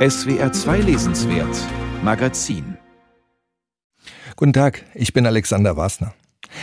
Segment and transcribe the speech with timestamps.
[0.00, 1.54] SWR 2 Lesenswert
[2.02, 2.78] Magazin
[4.34, 6.14] Guten Tag, ich bin Alexander Wasner.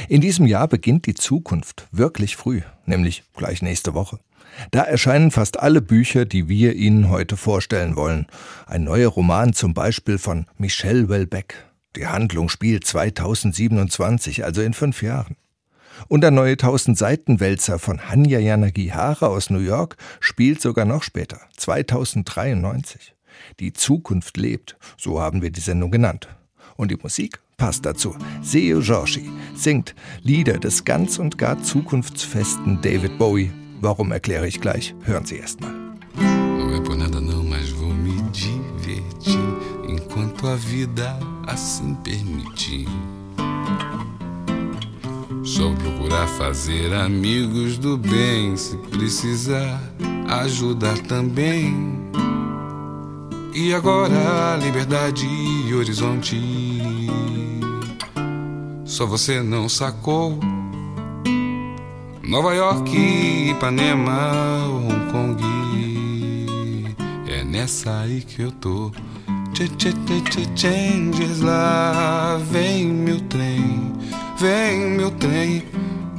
[0.09, 4.17] In diesem Jahr beginnt die Zukunft wirklich früh, nämlich gleich nächste Woche.
[4.71, 8.25] Da erscheinen fast alle Bücher, die wir Ihnen heute vorstellen wollen.
[8.65, 11.63] Ein neuer Roman zum Beispiel von Michel Welbeck.
[11.95, 15.35] Die Handlung spielt 2027, also in fünf Jahren.
[16.07, 23.13] Und der neue 1000-Seiten-Wälzer von Hanya Yanagihara aus New York spielt sogar noch später, 2093.
[23.59, 26.27] Die Zukunft lebt, so haben wir die Sendung genannt.
[26.75, 28.15] Und die Musik passt dazu.
[28.41, 33.51] Seo Joshi singt Lieder des ganz und gar zukunftsfesten David Bowie.
[33.81, 34.95] Warum erkläre ich gleich?
[35.03, 35.73] Hören Sie erst mal.
[36.15, 39.39] Não é por nada não, mas vou me divertir
[39.87, 42.87] enquanto a vida assim permitir.
[45.43, 49.81] Só procurar fazer amigos do bem, se precisar
[50.27, 51.73] ajudar também.
[53.59, 56.39] E agora, liberdade e horizonte.
[58.85, 60.39] Só você não sacou.
[62.21, 62.95] Nova York,
[63.49, 65.43] Ipanema, Hong Kong.
[67.27, 68.91] É nessa aí que eu tô.
[69.53, 73.91] Tchê, tchê, tchê, tchê, changes lá, vem meu trem.
[74.37, 75.63] Vem meu trem,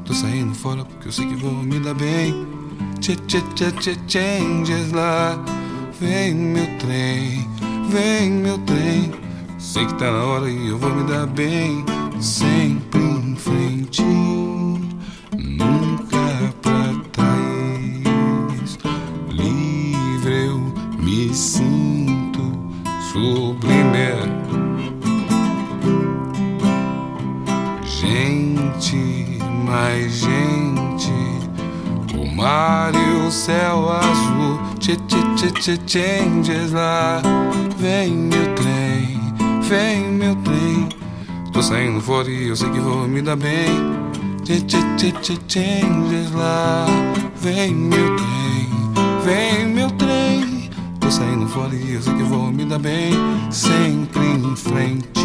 [0.04, 2.34] tô saindo fora porque eu sei que vou me dar bem.
[2.98, 5.38] Tchê, tchê, tchê, tchê, changes lá.
[6.00, 7.48] Vem meu trem,
[7.90, 9.10] vem meu trem.
[9.58, 11.84] Sei que tá na hora e eu vou me dar bem.
[12.20, 14.02] Sempre em frente,
[15.36, 15.97] nunca
[34.96, 37.20] tchê tchê tchê changes lá.
[37.78, 39.20] Vem meu trem,
[39.68, 40.88] vem meu trem.
[41.52, 43.68] Tô saindo fora e eu sei que vou me dar bem.
[44.44, 46.86] Tchê tchê tchê changes lá.
[47.36, 48.68] Vem meu trem,
[49.24, 50.70] vem meu trem.
[51.00, 53.12] Tô saindo fora e eu sei que vou me dar bem.
[53.50, 55.18] Sempre em frente.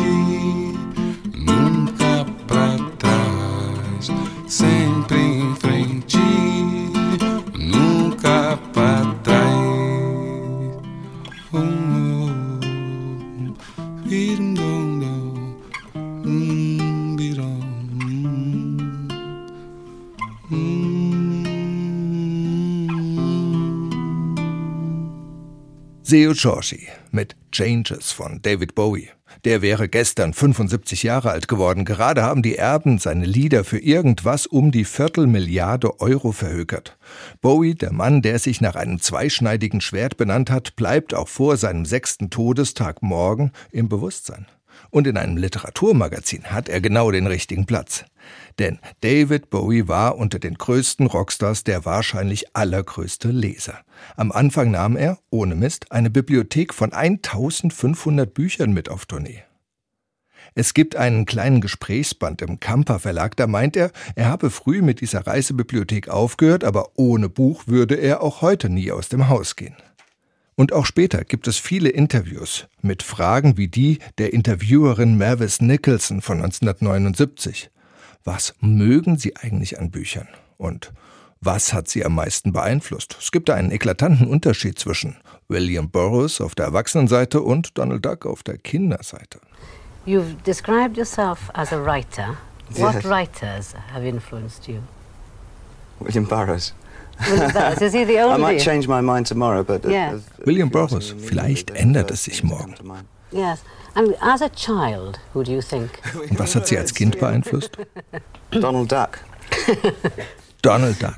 [26.13, 29.09] Seo Joshi mit Changes von David Bowie.
[29.46, 31.85] Der wäre gestern 75 Jahre alt geworden.
[31.85, 37.00] Gerade haben die Erben seine Lieder für irgendwas um die Viertelmilliarde Euro verhökert.
[37.41, 41.84] Bowie, der Mann, der sich nach einem zweischneidigen Schwert benannt hat, bleibt auch vor seinem
[41.84, 44.45] sechsten Todestag morgen im Bewusstsein.
[44.91, 48.06] Und in einem Literaturmagazin hat er genau den richtigen Platz.
[48.59, 53.80] Denn David Bowie war unter den größten Rockstars der wahrscheinlich allergrößte Leser.
[54.16, 59.44] Am Anfang nahm er, ohne Mist, eine Bibliothek von 1500 Büchern mit auf Tournee.
[60.56, 65.02] Es gibt einen kleinen Gesprächsband im Kamper Verlag, da meint er, er habe früh mit
[65.02, 69.75] dieser Reisebibliothek aufgehört, aber ohne Buch würde er auch heute nie aus dem Haus gehen.
[70.56, 76.22] Und auch später gibt es viele Interviews mit Fragen wie die der Interviewerin Mavis Nicholson
[76.22, 77.72] von 1979.
[78.24, 80.28] Was mögen Sie eigentlich an Büchern?
[80.58, 80.94] Und
[81.42, 83.18] was hat Sie am meisten beeinflusst?
[83.20, 85.18] Es gibt einen eklatanten Unterschied zwischen
[85.50, 89.42] William Burroughs auf der Erwachsenenseite und Donald Duck auf der Kinderseite.
[90.06, 92.38] You've described yourself as a writer.
[92.78, 93.06] What yes.
[93.06, 94.80] writers have influenced you?
[96.00, 96.74] William Burroughs.
[97.30, 98.36] William Burroughs, is he the only?
[98.36, 100.20] I might change my mind tomorrow, but yeah.
[100.46, 101.14] William Burroughs.
[101.18, 102.76] Vielleicht ändert es sich morgen.
[103.34, 103.64] Yes.
[103.96, 105.90] And as a child, who do you think?
[106.30, 107.78] Und was hat Sie als Kind beeinflusst?
[108.52, 109.20] Donald Duck.
[110.62, 111.16] Donald Duck,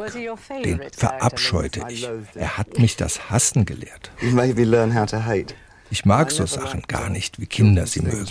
[0.63, 2.09] den verabscheute ich.
[2.33, 4.11] Er hat mich das Hassen gelehrt.
[5.91, 8.27] Ich mag so Sachen gar nicht, wie Kinder sie mögen.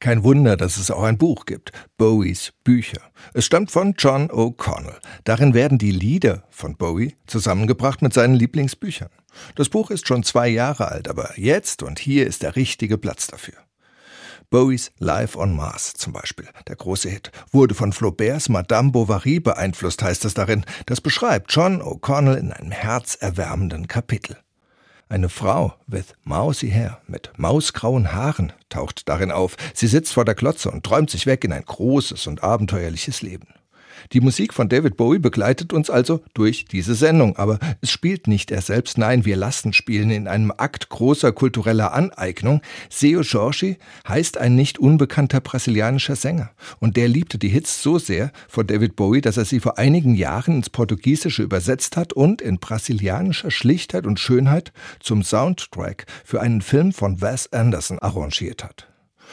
[0.00, 3.00] Kein Wunder, dass es auch ein Buch gibt, Bowies Bücher.
[3.34, 5.00] Es stammt von John O'Connell.
[5.24, 9.10] Darin werden die Lieder von Bowie zusammengebracht mit seinen Lieblingsbüchern.
[9.54, 13.26] Das Buch ist schon zwei Jahre alt, aber jetzt und hier ist der richtige Platz
[13.26, 13.54] dafür.
[14.50, 20.02] Bowies Live on Mars zum Beispiel, der große Hit, wurde von Flauberts Madame Bovary beeinflusst,
[20.02, 20.64] heißt es darin.
[20.86, 24.38] Das beschreibt John O'Connell in einem herzerwärmenden Kapitel.
[25.10, 29.56] Eine Frau with mousy hair, mit mausgrauen Haaren, taucht darin auf.
[29.74, 33.48] Sie sitzt vor der Klotze und träumt sich weg in ein großes und abenteuerliches Leben.
[34.12, 38.50] Die Musik von David Bowie begleitet uns also durch diese Sendung, aber es spielt nicht
[38.50, 42.62] er selbst, nein, wir lassen spielen in einem Akt großer kultureller Aneignung.
[42.88, 46.50] Seo Jorge heißt ein nicht unbekannter brasilianischer Sänger
[46.80, 50.14] und der liebte die Hits so sehr von David Bowie, dass er sie vor einigen
[50.14, 56.62] Jahren ins Portugiesische übersetzt hat und in brasilianischer Schlichtheit und Schönheit zum Soundtrack für einen
[56.62, 58.88] Film von Wes Anderson arrangiert hat.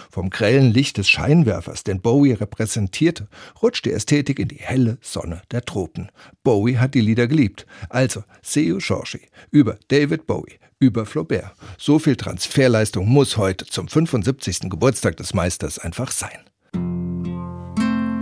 [0.09, 3.27] Vom grellen Licht des Scheinwerfers, den Bowie repräsentierte,
[3.61, 6.09] rutscht die Ästhetik in die helle Sonne der Tropen.
[6.43, 7.65] Bowie hat die Lieder geliebt.
[7.89, 9.19] Also Seu Jorge
[9.51, 11.53] über David Bowie, über Flaubert.
[11.77, 14.69] So viel Transferleistung muss heute zum 75.
[14.69, 16.39] Geburtstag des Meisters einfach sein.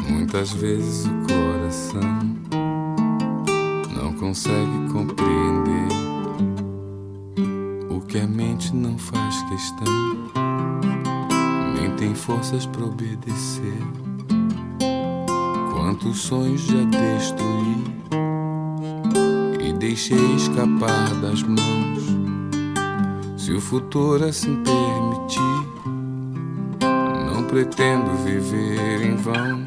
[0.07, 2.23] Muitas vezes o coração
[3.95, 5.87] não consegue compreender
[7.89, 10.82] o que a mente não faz questão
[12.03, 13.79] tem forças para obedecer.
[15.71, 17.77] Quantos sonhos já destruí
[19.65, 22.03] e deixei escapar das mãos.
[23.37, 25.39] Se o futuro assim permitir,
[27.31, 29.63] não pretendo viver em vão.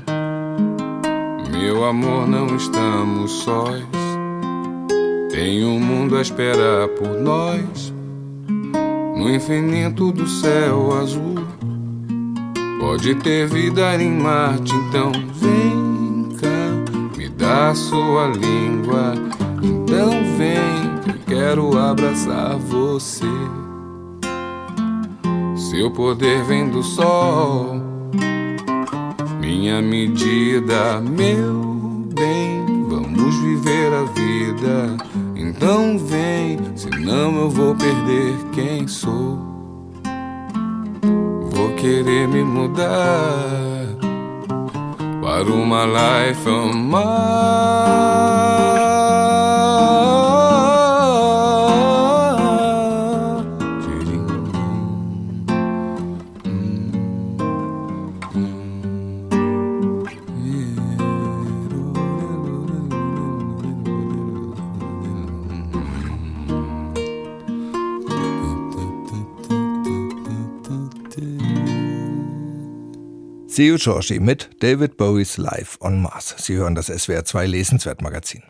[1.51, 3.83] Meu amor, não estamos sós.
[5.31, 7.95] Tem um mundo a esperar por nós.
[9.17, 11.46] No infinito do céu azul
[12.87, 19.13] Pode ter vida em Marte, então vem cá, me dá sua língua.
[19.61, 23.27] Então vem, eu quero abraçar você.
[25.57, 27.75] Seu poder vem do sol,
[29.41, 32.85] minha medida, meu bem.
[32.89, 34.97] Vamos viver a vida,
[35.35, 39.66] então vem, senão eu vou perder quem sou
[41.77, 43.87] querer me mudar
[45.23, 46.73] para uma life on
[73.57, 76.35] Seo Giorgi mit David Bowies Live on Mars.
[76.37, 78.43] Sie hören das SWR 2 Lesenswert-Magazin.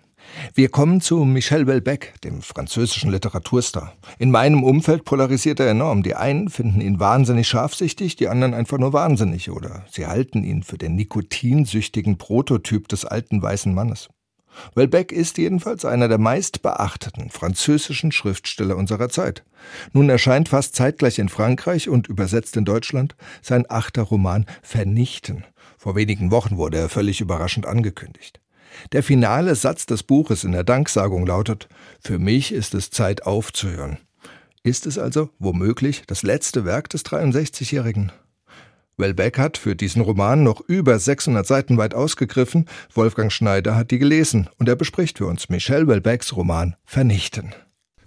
[0.52, 3.92] Wir kommen zu Michel Welbeck, dem französischen Literaturstar.
[4.18, 6.02] In meinem Umfeld polarisiert er enorm.
[6.02, 10.64] Die einen finden ihn wahnsinnig scharfsichtig, die anderen einfach nur wahnsinnig oder sie halten ihn
[10.64, 14.08] für den nikotinsüchtigen Prototyp des alten weißen Mannes.
[14.74, 19.44] Welbeck ist jedenfalls einer der meistbeachteten französischen Schriftsteller unserer Zeit.
[19.92, 25.44] Nun erscheint fast zeitgleich in Frankreich und übersetzt in Deutschland sein achter Roman Vernichten.
[25.78, 28.40] Vor wenigen Wochen wurde er völlig überraschend angekündigt.
[28.92, 31.68] Der finale Satz des Buches in der Danksagung lautet
[32.00, 33.98] Für mich ist es Zeit aufzuhören.
[34.62, 38.12] Ist es also womöglich das letzte Werk des 63-Jährigen?
[38.98, 42.64] Welbeck hat für diesen Roman noch über 600 Seiten weit ausgegriffen.
[42.94, 47.54] Wolfgang Schneider hat die gelesen und er bespricht für uns Michel Welbecks Roman Vernichten.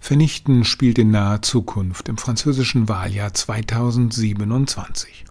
[0.00, 5.26] Vernichten spielt in naher Zukunft im französischen Wahljahr 2027.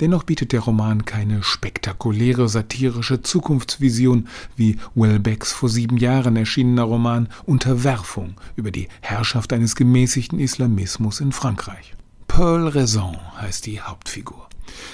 [0.00, 4.26] Dennoch bietet der Roman keine spektakuläre satirische Zukunftsvision
[4.56, 11.30] wie Welbecks vor sieben Jahren erschienener Roman Unterwerfung über die Herrschaft eines gemäßigten Islamismus in
[11.30, 11.94] Frankreich.
[12.26, 14.48] Pearl Raison heißt die Hauptfigur.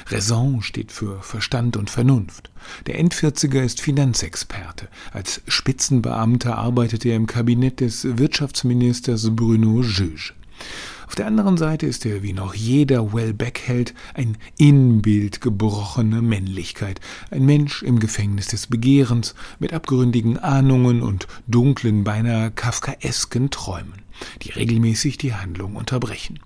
[0.08, 2.50] Raison steht für Verstand und Vernunft.
[2.86, 4.88] Der Endvierziger ist Finanzexperte.
[5.12, 10.32] Als Spitzenbeamter arbeitet er im Kabinett des Wirtschaftsministers Bruno Juge.
[11.06, 17.00] Auf der anderen Seite ist er wie noch jeder Wellbeck-Held ein Inbild gebrochener Männlichkeit,
[17.32, 24.02] ein Mensch im Gefängnis des Begehrens, mit abgründigen Ahnungen und dunklen, beinahe kafkaesken Träumen,
[24.42, 26.38] die regelmäßig die Handlung unterbrechen.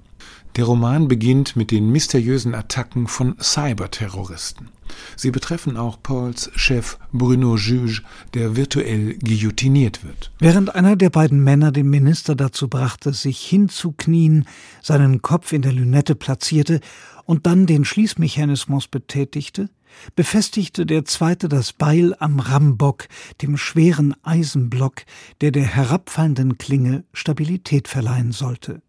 [0.57, 4.69] Der Roman beginnt mit den mysteriösen Attacken von Cyberterroristen.
[5.17, 8.03] Sie betreffen auch Pauls Chef Bruno Juge,
[8.35, 10.31] der virtuell guillotiniert wird.
[10.39, 14.47] Während einer der beiden Männer den Minister dazu brachte, sich hinzuknien,
[14.81, 16.81] seinen Kopf in der Lünette platzierte
[17.25, 19.71] und dann den Schließmechanismus betätigte,
[20.15, 23.09] befestigte der zweite das Beil am Rambock,
[23.43, 25.03] dem schweren Eisenblock,
[25.41, 28.83] der der herabfallenden Klinge Stabilität verleihen sollte.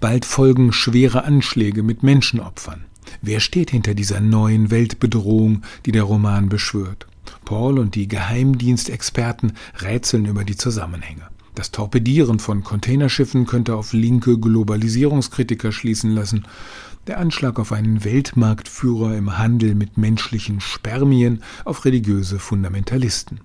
[0.00, 2.86] Bald folgen schwere Anschläge mit Menschenopfern.
[3.20, 7.06] Wer steht hinter dieser neuen Weltbedrohung, die der Roman beschwört?
[7.44, 9.52] Paul und die Geheimdienstexperten
[9.82, 11.28] rätseln über die Zusammenhänge.
[11.54, 16.46] Das Torpedieren von Containerschiffen könnte auf linke Globalisierungskritiker schließen lassen.
[17.06, 23.40] Der Anschlag auf einen Weltmarktführer im Handel mit menschlichen Spermien auf religiöse Fundamentalisten.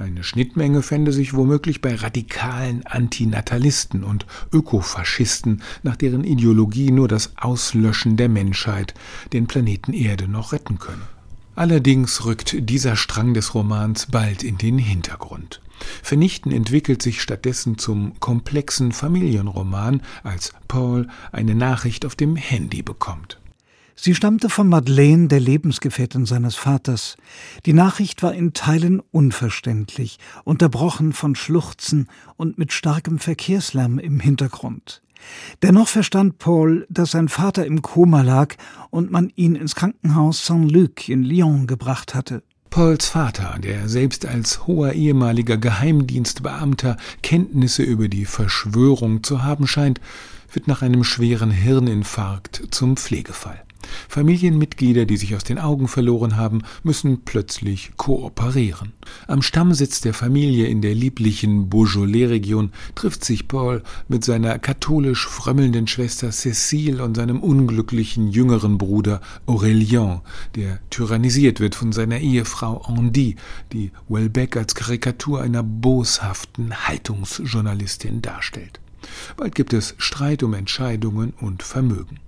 [0.00, 7.34] Eine Schnittmenge fände sich womöglich bei radikalen Antinatalisten und Ökofaschisten, nach deren Ideologie nur das
[7.36, 8.94] Auslöschen der Menschheit
[9.34, 11.02] den Planeten Erde noch retten könne.
[11.54, 15.60] Allerdings rückt dieser Strang des Romans bald in den Hintergrund.
[16.02, 23.39] Vernichten entwickelt sich stattdessen zum komplexen Familienroman, als Paul eine Nachricht auf dem Handy bekommt.
[24.02, 27.18] Sie stammte von Madeleine, der Lebensgefährtin seines Vaters.
[27.66, 35.02] Die Nachricht war in Teilen unverständlich, unterbrochen von Schluchzen und mit starkem Verkehrslärm im Hintergrund.
[35.60, 38.54] Dennoch verstand Paul, dass sein Vater im Koma lag
[38.88, 42.42] und man ihn ins Krankenhaus Saint-Luc in Lyon gebracht hatte.
[42.70, 50.00] Pauls Vater, der selbst als hoher ehemaliger Geheimdienstbeamter Kenntnisse über die Verschwörung zu haben scheint,
[50.50, 53.62] wird nach einem schweren Hirninfarkt zum Pflegefall.
[54.08, 58.92] Familienmitglieder, die sich aus den Augen verloren haben, müssen plötzlich kooperieren.
[59.26, 65.86] Am Stammsitz der Familie in der lieblichen Beaujolais-Region trifft sich Paul mit seiner katholisch frömmelnden
[65.86, 70.20] Schwester Cécile und seinem unglücklichen jüngeren Bruder Aurélien,
[70.54, 73.36] der tyrannisiert wird von seiner Ehefrau Andy,
[73.72, 78.80] die Welbeck als Karikatur einer boshaften Haltungsjournalistin darstellt.
[79.36, 82.18] Bald gibt es Streit um Entscheidungen und Vermögen.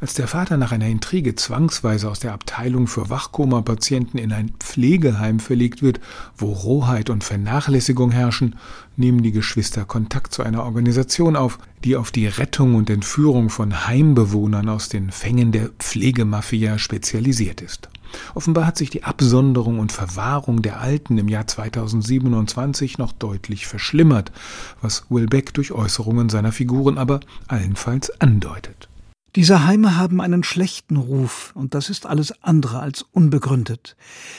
[0.00, 5.40] Als der Vater nach einer Intrige zwangsweise aus der Abteilung für Wachkoma-Patienten in ein Pflegeheim
[5.40, 6.00] verlegt wird,
[6.36, 8.56] wo Rohheit und Vernachlässigung herrschen,
[8.96, 13.86] nehmen die Geschwister Kontakt zu einer Organisation auf, die auf die Rettung und Entführung von
[13.86, 17.88] Heimbewohnern aus den Fängen der Pflegemafia spezialisiert ist.
[18.34, 24.32] Offenbar hat sich die Absonderung und Verwahrung der Alten im Jahr 2027 noch deutlich verschlimmert,
[24.80, 28.88] was Wilbeck durch Äußerungen seiner Figuren aber allenfalls andeutet.
[29.36, 33.96] Diese Heime haben einen schlechten Ruf, und das ist alles andere als unbegründet.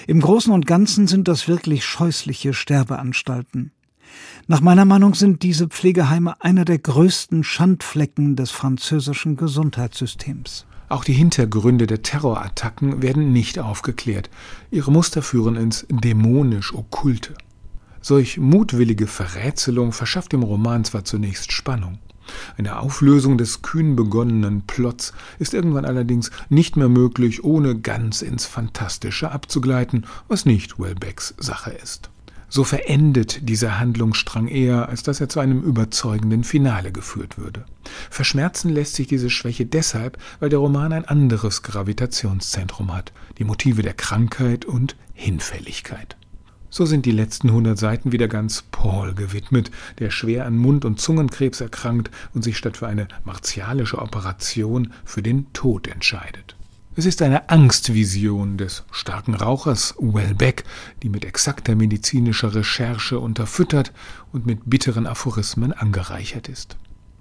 [0.08, 3.72] Im Großen und Ganzen sind das wirklich scheußliche Sterbeanstalten.
[4.48, 10.66] Nach meiner Meinung sind diese Pflegeheime einer der größten Schandflecken des französischen Gesundheitssystems.
[10.88, 14.30] Auch die Hintergründe der Terrorattacken werden nicht aufgeklärt.
[14.72, 17.34] Ihre Muster führen ins dämonisch-okkulte.
[18.00, 21.98] Solch mutwillige Verrätselung verschafft dem Roman zwar zunächst Spannung.
[22.58, 28.46] Eine Auflösung des kühn begonnenen Plots ist irgendwann allerdings nicht mehr möglich, ohne ganz ins
[28.46, 32.10] Fantastische abzugleiten, was nicht Welbecks Sache ist.
[32.48, 37.66] So verendet dieser Handlungsstrang eher, als dass er zu einem überzeugenden Finale geführt würde.
[38.10, 43.82] Verschmerzen lässt sich diese Schwäche deshalb, weil der Roman ein anderes Gravitationszentrum hat, die Motive
[43.82, 46.16] der Krankheit und Hinfälligkeit.
[46.78, 51.00] So sind die letzten hundert Seiten wieder ganz Paul gewidmet, der schwer an Mund- und
[51.00, 56.58] Zungenkrebs erkrankt und sich statt für eine martialische Operation für den Tod entscheidet.
[56.98, 60.66] Es ist eine Angstvision des starken Rauchers Wellbeck,
[61.02, 63.94] die mit exakter medizinischer Recherche unterfüttert
[64.34, 66.76] und mit bitteren Aphorismen angereichert ist.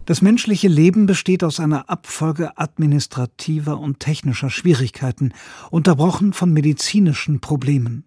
[0.04, 5.32] Das menschliche Leben besteht aus einer Abfolge administrativer und technischer Schwierigkeiten,
[5.70, 8.02] unterbrochen von medizinischen Problemen.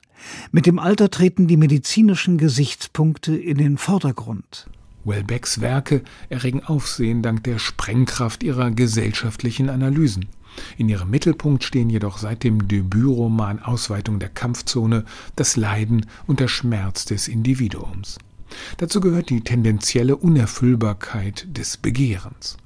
[0.51, 4.67] Mit dem Alter treten die medizinischen Gesichtspunkte in den Vordergrund.
[5.05, 10.25] Welbecks Werke erregen Aufsehen dank der Sprengkraft ihrer gesellschaftlichen Analysen.
[10.77, 15.05] In ihrem Mittelpunkt stehen jedoch seit dem Debütroman Ausweitung der Kampfzone
[15.35, 18.17] das Leiden und der Schmerz des Individuums.
[18.77, 22.57] Dazu gehört die tendenzielle Unerfüllbarkeit des Begehrens.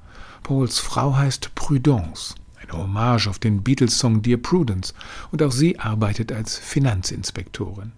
[0.42, 2.34] Pauls Frau heißt Prudence
[2.72, 4.94] eine Hommage auf den Beatles-Song Dear Prudence,
[5.30, 7.92] und auch sie arbeitet als Finanzinspektorin.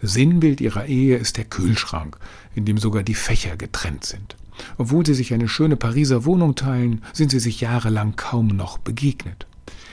[0.00, 2.16] Sinnbild ihrer Ehe ist der Kühlschrank,
[2.54, 4.36] in dem sogar die Fächer getrennt sind.
[4.78, 9.46] Obwohl sie sich eine schöne Pariser Wohnung teilen, sind sie sich jahrelang kaum noch begegnet.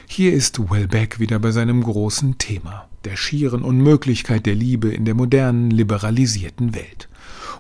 [0.07, 5.15] Hier ist Welbeck wieder bei seinem großen Thema, der schieren Unmöglichkeit der Liebe in der
[5.15, 7.09] modernen, liberalisierten Welt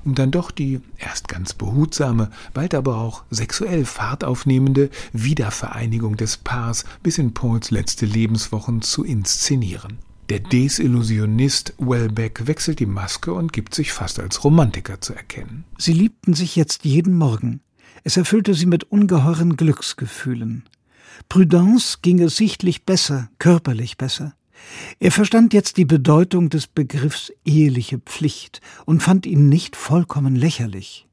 [0.05, 6.37] um dann doch die erst ganz behutsame, bald aber auch sexuell Fahrt aufnehmende Wiedervereinigung des
[6.37, 9.97] Paars bis in Pauls letzte Lebenswochen zu inszenieren.
[10.29, 15.65] Der Desillusionist Welbeck wechselt die Maske und gibt sich fast als Romantiker zu erkennen.
[15.77, 17.61] Sie liebten sich jetzt jeden Morgen.
[18.03, 20.63] Es erfüllte sie mit ungeheuren Glücksgefühlen.
[21.29, 24.33] Prudence ging es sichtlich besser, körperlich besser.
[24.99, 31.07] Er verstand jetzt die Bedeutung des Begriffs eheliche Pflicht und fand ihn nicht vollkommen lächerlich.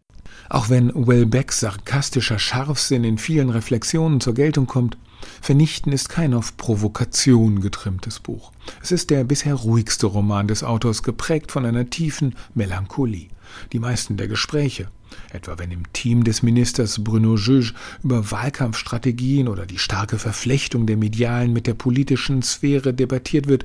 [0.49, 4.97] Auch wenn Welbecks sarkastischer Scharfsinn in vielen Reflexionen zur Geltung kommt,
[5.40, 8.52] Vernichten ist kein auf Provokation getrimmtes Buch.
[8.83, 13.28] Es ist der bisher ruhigste Roman des Autors, geprägt von einer tiefen Melancholie.
[13.73, 14.88] Die meisten der Gespräche,
[15.33, 20.97] etwa wenn im Team des Ministers Bruno Juge über Wahlkampfstrategien oder die starke Verflechtung der
[20.97, 23.64] medialen mit der politischen Sphäre debattiert wird,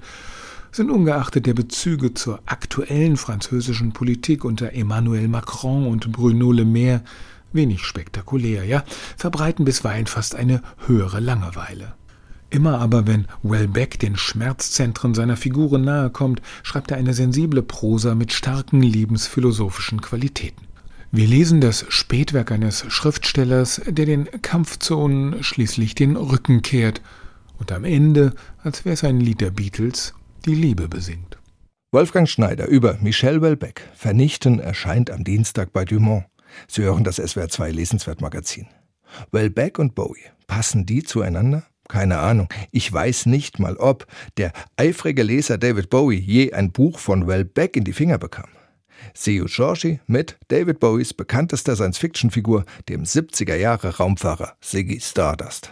[0.71, 7.01] sind ungeachtet der Bezüge zur aktuellen französischen Politik unter Emmanuel Macron und Bruno Le Maire
[7.55, 8.83] wenig spektakulär, ja,
[9.17, 11.93] verbreiten bisweilen fast eine höhere Langeweile.
[12.55, 18.15] Immer aber, wenn Welbeck den Schmerzzentren seiner Figuren nahe kommt, schreibt er eine sensible Prosa
[18.15, 20.65] mit starken lebensphilosophischen Qualitäten.
[21.11, 27.01] Wir lesen das Spätwerk eines Schriftstellers, der den Kampfzonen schließlich den Rücken kehrt
[27.59, 28.33] und am Ende,
[28.63, 30.13] als wäre es ein Lied der Beatles,
[30.45, 31.37] die Liebe besingt.
[31.91, 33.81] Wolfgang Schneider über Michel Welbeck.
[33.95, 36.23] Vernichten erscheint am Dienstag bei Dumont.
[36.69, 38.67] Sie hören das SWR2 Lesenswert Magazin.
[39.33, 41.65] Welbeck und Bowie, passen die zueinander?
[41.87, 42.49] Keine Ahnung.
[42.71, 47.77] Ich weiß nicht mal, ob der eifrige Leser David Bowie je ein Buch von Welbeck
[47.77, 48.49] in die Finger bekam.
[49.13, 55.71] Seu Giorgi mit David Bowies bekanntester Science-Fiction-Figur, dem 70er Jahre Raumfahrer Ziggy Stardust.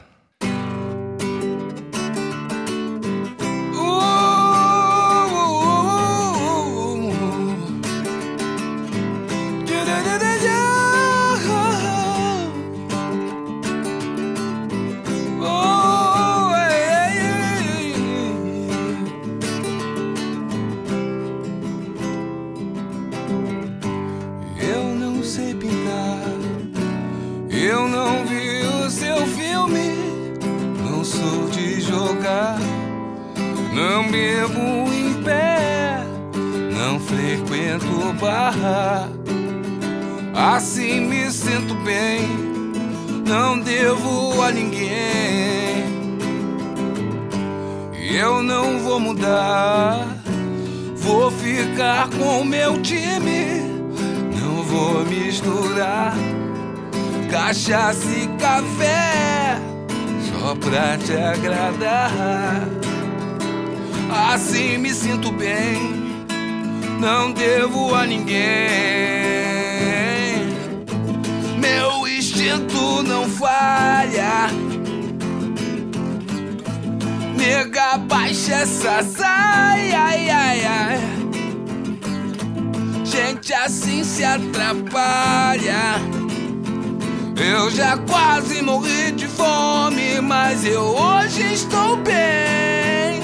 [40.33, 42.21] Assim me sinto bem,
[43.27, 45.83] não devo a ninguém.
[48.11, 50.07] Eu não vou mudar,
[50.95, 53.61] vou ficar com o meu time.
[54.39, 56.13] Não vou misturar
[57.31, 59.59] cachaça e café
[60.29, 62.11] só pra te agradar.
[64.31, 66.12] Assim me sinto bem
[67.03, 68.39] não devo a ninguém.
[71.60, 74.48] Meu instinto não falha.
[77.36, 79.99] Nega, baixa essa saia.
[79.99, 80.99] Ai, ai, ai.
[83.04, 86.01] Gente assim se atrapalha.
[87.36, 93.22] Eu já quase morri de fome, mas eu hoje estou bem.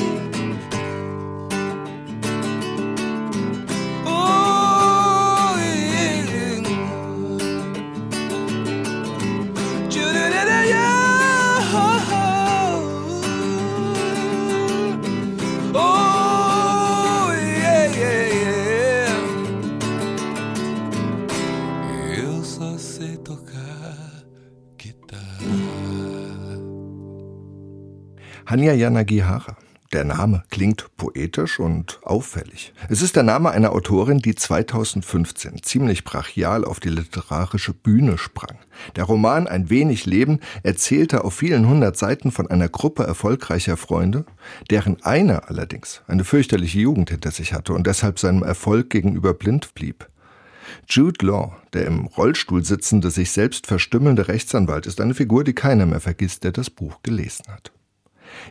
[28.50, 29.58] Hanya Yanagihara.
[29.94, 32.74] Der Name klingt poetisch und auffällig.
[32.90, 38.58] Es ist der Name einer Autorin, die 2015 ziemlich brachial auf die literarische Bühne sprang.
[38.96, 44.26] Der Roman Ein wenig Leben erzählte auf vielen hundert Seiten von einer Gruppe erfolgreicher Freunde,
[44.72, 49.76] deren einer allerdings eine fürchterliche Jugend hinter sich hatte und deshalb seinem Erfolg gegenüber blind
[49.76, 50.10] blieb.
[50.88, 55.86] Jude Law, der im Rollstuhl sitzende, sich selbst verstümmelnde Rechtsanwalt, ist eine Figur, die keiner
[55.86, 57.72] mehr vergisst, der das Buch gelesen hat.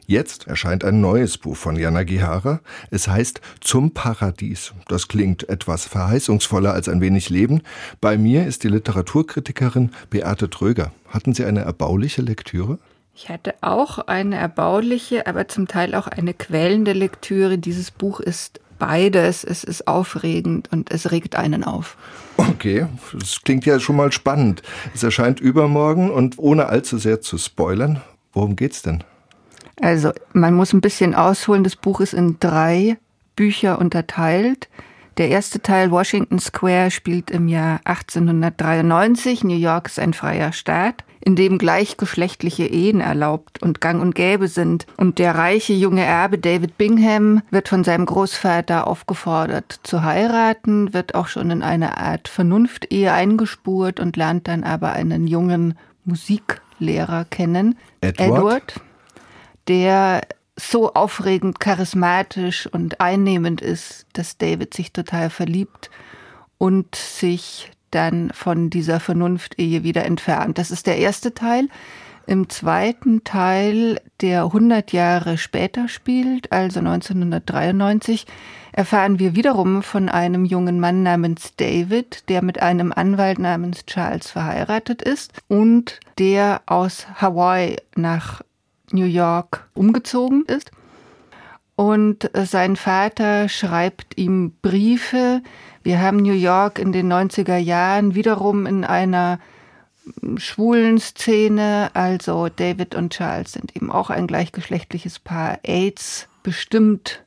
[0.06, 2.60] Jetzt erscheint ein neues Buch von Jana Gihara.
[2.90, 4.72] Es heißt Zum Paradies.
[4.88, 7.62] Das klingt etwas verheißungsvoller als ein wenig Leben.
[8.00, 10.92] Bei mir ist die Literaturkritikerin Beate Tröger.
[11.08, 12.78] Hatten Sie eine erbauliche Lektüre?
[13.14, 17.58] Ich hatte auch eine erbauliche, aber zum Teil auch eine quälende Lektüre.
[17.58, 19.44] Dieses Buch ist beides.
[19.44, 21.96] Es ist aufregend und es regt einen auf.
[22.36, 24.62] Okay, das klingt ja schon mal spannend.
[24.94, 28.00] Es erscheint übermorgen und ohne allzu sehr zu spoilern,
[28.32, 29.02] worum geht's denn?
[29.80, 31.64] Also man muss ein bisschen ausholen.
[31.64, 32.98] Das Buch ist in drei
[33.36, 34.68] Bücher unterteilt.
[35.18, 39.42] Der erste Teil, Washington Square, spielt im Jahr 1893.
[39.42, 44.46] New York ist ein freier Staat, in dem gleichgeschlechtliche Ehen erlaubt und gang und gäbe
[44.46, 44.86] sind.
[44.96, 51.16] Und der reiche junge Erbe David Bingham wird von seinem Großvater aufgefordert zu heiraten, wird
[51.16, 57.76] auch schon in eine Art Vernunftehe eingespurt und lernt dann aber einen jungen Musiklehrer kennen.
[58.02, 58.20] Edward.
[58.20, 58.74] Edward
[59.68, 60.22] der
[60.56, 65.90] so aufregend, charismatisch und einnehmend ist, dass David sich total verliebt
[66.58, 70.58] und sich dann von dieser Vernunft-Ehe wieder entfernt.
[70.58, 71.68] Das ist der erste Teil.
[72.26, 78.26] Im zweiten Teil, der 100 Jahre später spielt, also 1993,
[78.72, 84.30] erfahren wir wiederum von einem jungen Mann namens David, der mit einem Anwalt namens Charles
[84.30, 88.42] verheiratet ist und der aus Hawaii nach
[88.92, 90.70] New York umgezogen ist.
[91.76, 95.42] und sein Vater schreibt ihm Briefe.
[95.84, 99.38] Wir haben New York in den 90er Jahren wiederum in einer
[100.36, 101.90] schwulen Szene.
[101.94, 105.60] Also David und Charles sind eben auch ein gleichgeschlechtliches Paar.
[105.62, 107.22] AIDS bestimmt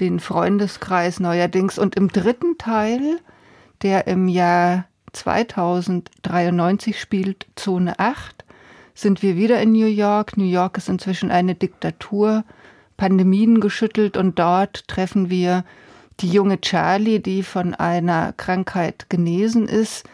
[0.00, 1.78] den Freundeskreis neuerdings.
[1.78, 3.20] Und im dritten Teil,
[3.82, 8.44] der im Jahr 2093 spielt, Zone 8,
[8.98, 10.36] sind wir wieder in New York.
[10.36, 12.44] New York ist inzwischen eine Diktatur.
[12.96, 15.64] Pandemien geschüttelt und dort treffen wir
[16.18, 20.04] die junge Charlie, die von einer Krankheit genesen ist,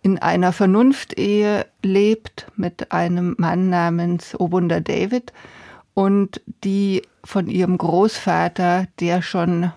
[0.00, 5.34] in einer Vernunftehe lebt mit einem Mann namens Obunder David
[5.92, 9.72] und die von ihrem Großvater, der schon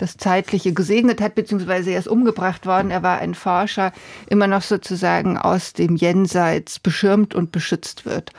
[0.00, 2.90] das Zeitliche gesegnet hat, beziehungsweise er ist umgebracht worden.
[2.90, 3.92] Er war ein Forscher,
[4.28, 8.32] immer noch sozusagen aus dem Jenseits beschirmt und beschützt wird.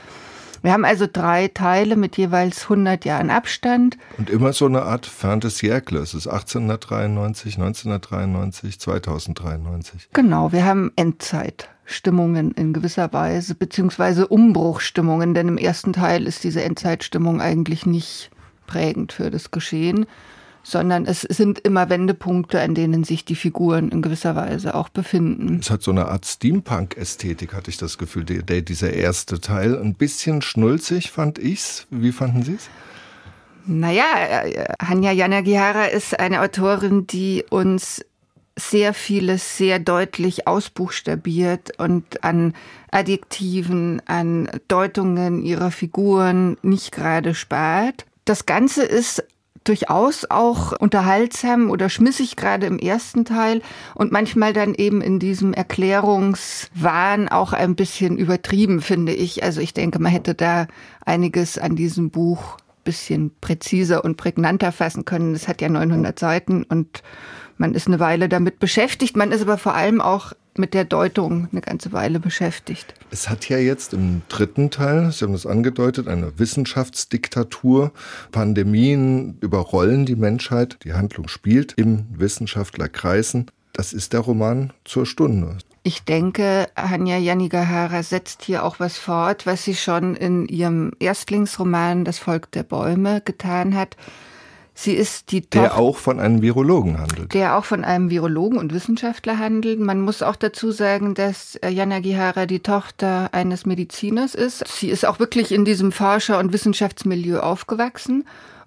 [0.62, 3.98] Wir haben also drei Teile mit jeweils 100 Jahren Abstand.
[4.16, 5.98] Und immer so eine Art Fin de siècle.
[5.98, 10.08] Es ist 1893, 1993, 2093.
[10.12, 16.62] Genau, wir haben Endzeitstimmungen in gewisser Weise, beziehungsweise Umbruchstimmungen, denn im ersten Teil ist diese
[16.62, 18.30] Endzeitstimmung eigentlich nicht
[18.68, 20.06] prägend für das Geschehen
[20.62, 25.58] sondern es sind immer Wendepunkte, an denen sich die Figuren in gewisser Weise auch befinden.
[25.60, 29.78] Es hat so eine Art Steampunk-Ästhetik, hatte ich das Gefühl, der, der, dieser erste Teil.
[29.80, 31.86] Ein bisschen schnulzig fand ich's.
[31.90, 32.68] Wie fanden Sie es?
[33.66, 34.04] Naja,
[34.80, 38.04] Hanya Yanagihara ist eine Autorin, die uns
[38.56, 42.54] sehr vieles sehr deutlich ausbuchstabiert und an
[42.90, 48.04] Adjektiven, an Deutungen ihrer Figuren nicht gerade spart.
[48.24, 49.24] Das Ganze ist
[49.64, 53.62] durchaus auch unterhaltsam oder schmissig, gerade im ersten Teil
[53.94, 59.42] und manchmal dann eben in diesem Erklärungswahn auch ein bisschen übertrieben, finde ich.
[59.42, 60.66] Also ich denke, man hätte da
[61.04, 65.34] einiges an diesem Buch bisschen präziser und prägnanter fassen können.
[65.34, 67.02] Es hat ja 900 Seiten und
[67.58, 69.16] man ist eine Weile damit beschäftigt.
[69.16, 72.94] Man ist aber vor allem auch mit der Deutung eine ganze Weile beschäftigt.
[73.10, 77.92] Es hat ja jetzt im dritten Teil, Sie haben das angedeutet, eine Wissenschaftsdiktatur.
[78.32, 80.78] Pandemien überrollen die Menschheit.
[80.84, 83.50] Die Handlung spielt im Wissenschaftlerkreisen.
[83.72, 85.56] Das ist der Roman zur Stunde.
[85.84, 92.04] Ich denke, Hanya Yanigihara setzt hier auch was fort, was sie schon in ihrem Erstlingsroman
[92.04, 93.96] Das Volk der Bäume getan hat.
[94.74, 97.34] Sie ist die Tochter, Der auch von einem Virologen handelt.
[97.34, 99.78] Der auch von einem Virologen und Wissenschaftler handelt.
[99.80, 104.66] Man muss auch dazu sagen, dass äh, Jana Gihara die Tochter eines Mediziners ist.
[104.66, 108.24] Sie ist auch wirklich in diesem Forscher- und Wissenschaftsmilieu aufgewachsen.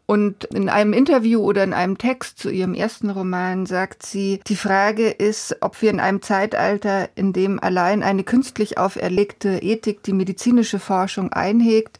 [0.08, 4.56] Und in einem Interview oder in einem Text zu ihrem ersten Roman sagt sie, die
[4.56, 10.14] Frage ist, ob wir in einem Zeitalter, in dem allein eine künstlich auferlegte Ethik die
[10.14, 11.98] medizinische Forschung einhegt,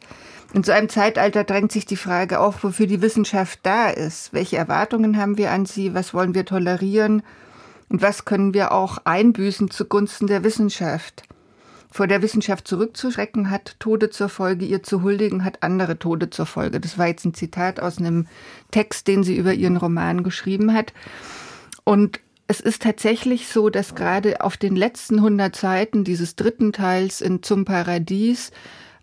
[0.52, 4.32] in so einem Zeitalter drängt sich die Frage auf, wofür die Wissenschaft da ist.
[4.32, 5.94] Welche Erwartungen haben wir an sie?
[5.94, 7.22] Was wollen wir tolerieren?
[7.88, 11.24] Und was können wir auch einbüßen zugunsten der Wissenschaft?
[11.90, 16.46] Vor der Wissenschaft zurückzuschrecken hat Tode zur Folge, ihr zu huldigen hat andere Tode zur
[16.46, 16.80] Folge.
[16.80, 18.26] Das war jetzt ein Zitat aus einem
[18.70, 20.92] Text, den sie über ihren Roman geschrieben hat.
[21.84, 27.20] Und es ist tatsächlich so, dass gerade auf den letzten 100 Seiten dieses dritten Teils
[27.20, 28.52] in Zum Paradies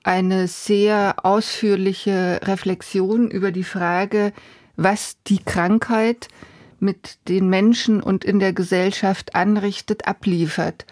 [0.03, 4.33] eine sehr ausführliche Reflexion über die Frage,
[4.75, 6.27] was die Krankheit
[6.79, 10.85] mit den Menschen und in der Gesellschaft anrichtet, abliefert.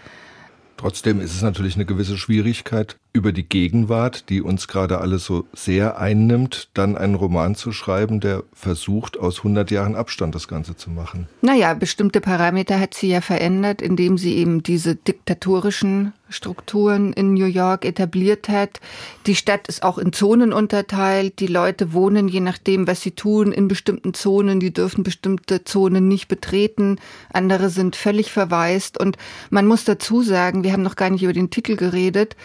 [0.78, 5.46] Trotzdem ist es natürlich eine gewisse Schwierigkeit, über die Gegenwart, die uns gerade alles so
[5.54, 10.78] sehr einnimmt, dann einen Roman zu schreiben, der versucht, aus 100 Jahren Abstand das Ganze
[10.78, 11.28] zu machen.
[11.42, 17.46] Naja, bestimmte Parameter hat sie ja verändert, indem sie eben diese diktatorischen Strukturen in New
[17.46, 18.80] York etabliert hat.
[19.28, 21.40] Die Stadt ist auch in Zonen unterteilt.
[21.40, 24.62] Die Leute wohnen, je nachdem, was sie tun, in bestimmten Zonen.
[24.62, 27.00] Die dürfen bestimmte Zonen nicht betreten.
[27.34, 28.98] Andere sind völlig verwaist.
[28.98, 29.18] Und
[29.50, 32.38] man muss dazu sagen, wir haben noch gar nicht über den Titel geredet,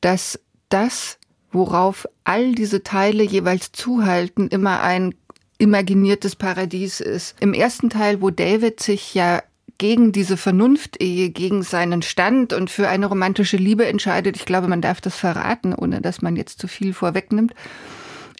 [0.00, 1.18] dass das,
[1.50, 5.14] worauf all diese Teile jeweils zuhalten, immer ein
[5.58, 7.36] imaginiertes Paradies ist.
[7.40, 9.42] Im ersten Teil, wo David sich ja
[9.78, 14.36] gegen diese Vernunftehe, gegen seinen Stand und für eine romantische Liebe entscheidet.
[14.36, 17.54] Ich glaube, man darf das verraten, ohne dass man jetzt zu viel vorwegnimmt.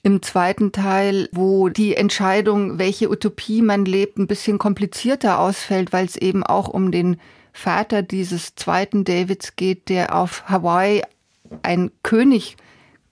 [0.02, 6.06] Im zweiten Teil, wo die Entscheidung, welche Utopie man lebt, ein bisschen komplizierter ausfällt, weil
[6.06, 7.20] es eben auch um den
[7.52, 11.02] Vater dieses zweiten Davids geht, der auf Hawaii
[11.62, 12.56] ein König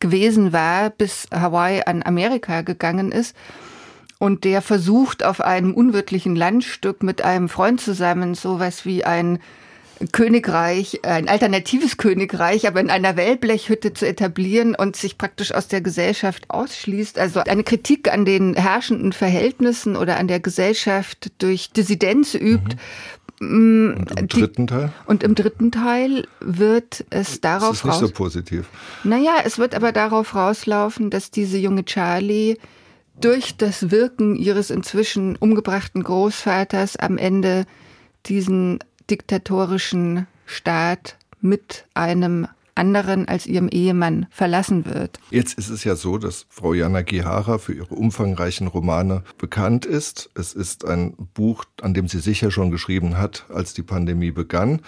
[0.01, 3.35] gewesen war, bis Hawaii an Amerika gegangen ist
[4.18, 9.38] und der versucht auf einem unwirtlichen Landstück mit einem Freund zusammen sowas wie ein
[10.12, 15.81] Königreich, ein alternatives Königreich, aber in einer Wellblechhütte zu etablieren und sich praktisch aus der
[15.81, 17.18] Gesellschaft ausschließt.
[17.18, 22.75] Also eine Kritik an den herrschenden Verhältnissen oder an der Gesellschaft durch Dissidenz übt.
[22.75, 22.81] Mhm.
[23.40, 24.92] Und im dritten Teil?
[25.07, 28.66] Und im dritten Teil wird es darauf Das ist nicht so positiv.
[29.05, 32.57] Naja, es wird aber darauf rauslaufen, dass diese junge Charlie
[33.20, 37.66] durch das Wirken ihres inzwischen umgebrachten Großvaters am Ende
[38.27, 38.79] diesen
[39.11, 45.19] diktatorischen Staat mit einem anderen als ihrem Ehemann verlassen wird.
[45.31, 50.31] Jetzt ist es ja so, dass Frau Jana Gihara für ihre umfangreichen Romane bekannt ist.
[50.35, 54.81] Es ist ein Buch, an dem sie sicher schon geschrieben hat, als die Pandemie begann.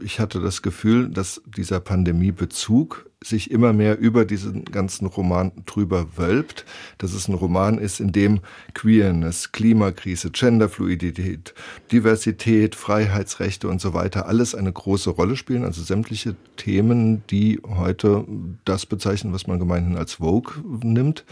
[0.00, 6.16] Ich hatte das Gefühl, dass dieser Pandemiebezug sich immer mehr über diesen ganzen Roman drüber
[6.16, 6.64] wölbt,
[6.98, 8.40] dass es ein Roman ist, in dem
[8.74, 11.54] Queerness, Klimakrise, Genderfluidität,
[11.92, 18.24] Diversität, Freiheitsrechte und so weiter alles eine große Rolle spielen, also sämtliche Themen, die heute
[18.64, 21.24] das bezeichnen, was man gemeinhin als Vogue nimmt.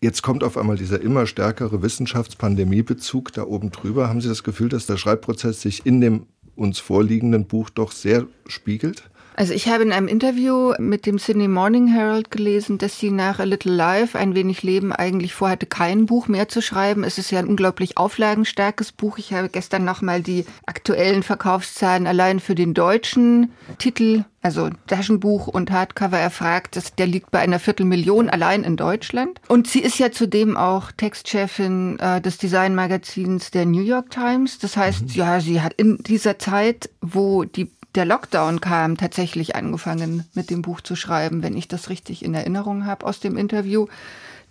[0.00, 4.08] Jetzt kommt auf einmal dieser immer stärkere Wissenschaftspandemiebezug da oben drüber.
[4.08, 8.26] Haben Sie das Gefühl, dass der Schreibprozess sich in dem uns vorliegenden Buch doch sehr
[8.46, 9.08] spiegelt?
[9.36, 13.40] Also ich habe in einem Interview mit dem Sydney Morning Herald gelesen, dass sie nach
[13.40, 17.02] A Little Life, ein wenig Leben, eigentlich vorhatte, kein Buch mehr zu schreiben.
[17.02, 19.18] Es ist ja ein unglaublich auflagenstarkes Buch.
[19.18, 25.72] Ich habe gestern nochmal die aktuellen Verkaufszahlen allein für den deutschen Titel, also Taschenbuch und
[25.72, 26.76] Hardcover erfragt.
[26.76, 29.40] Das, der liegt bei einer Viertelmillion allein in Deutschland.
[29.48, 34.60] Und sie ist ja zudem auch Textchefin äh, des Designmagazins der New York Times.
[34.60, 35.08] Das heißt, mhm.
[35.14, 40.62] ja, sie hat in dieser Zeit, wo die der Lockdown kam, tatsächlich angefangen mit dem
[40.62, 43.86] Buch zu schreiben, wenn ich das richtig in Erinnerung habe aus dem Interview.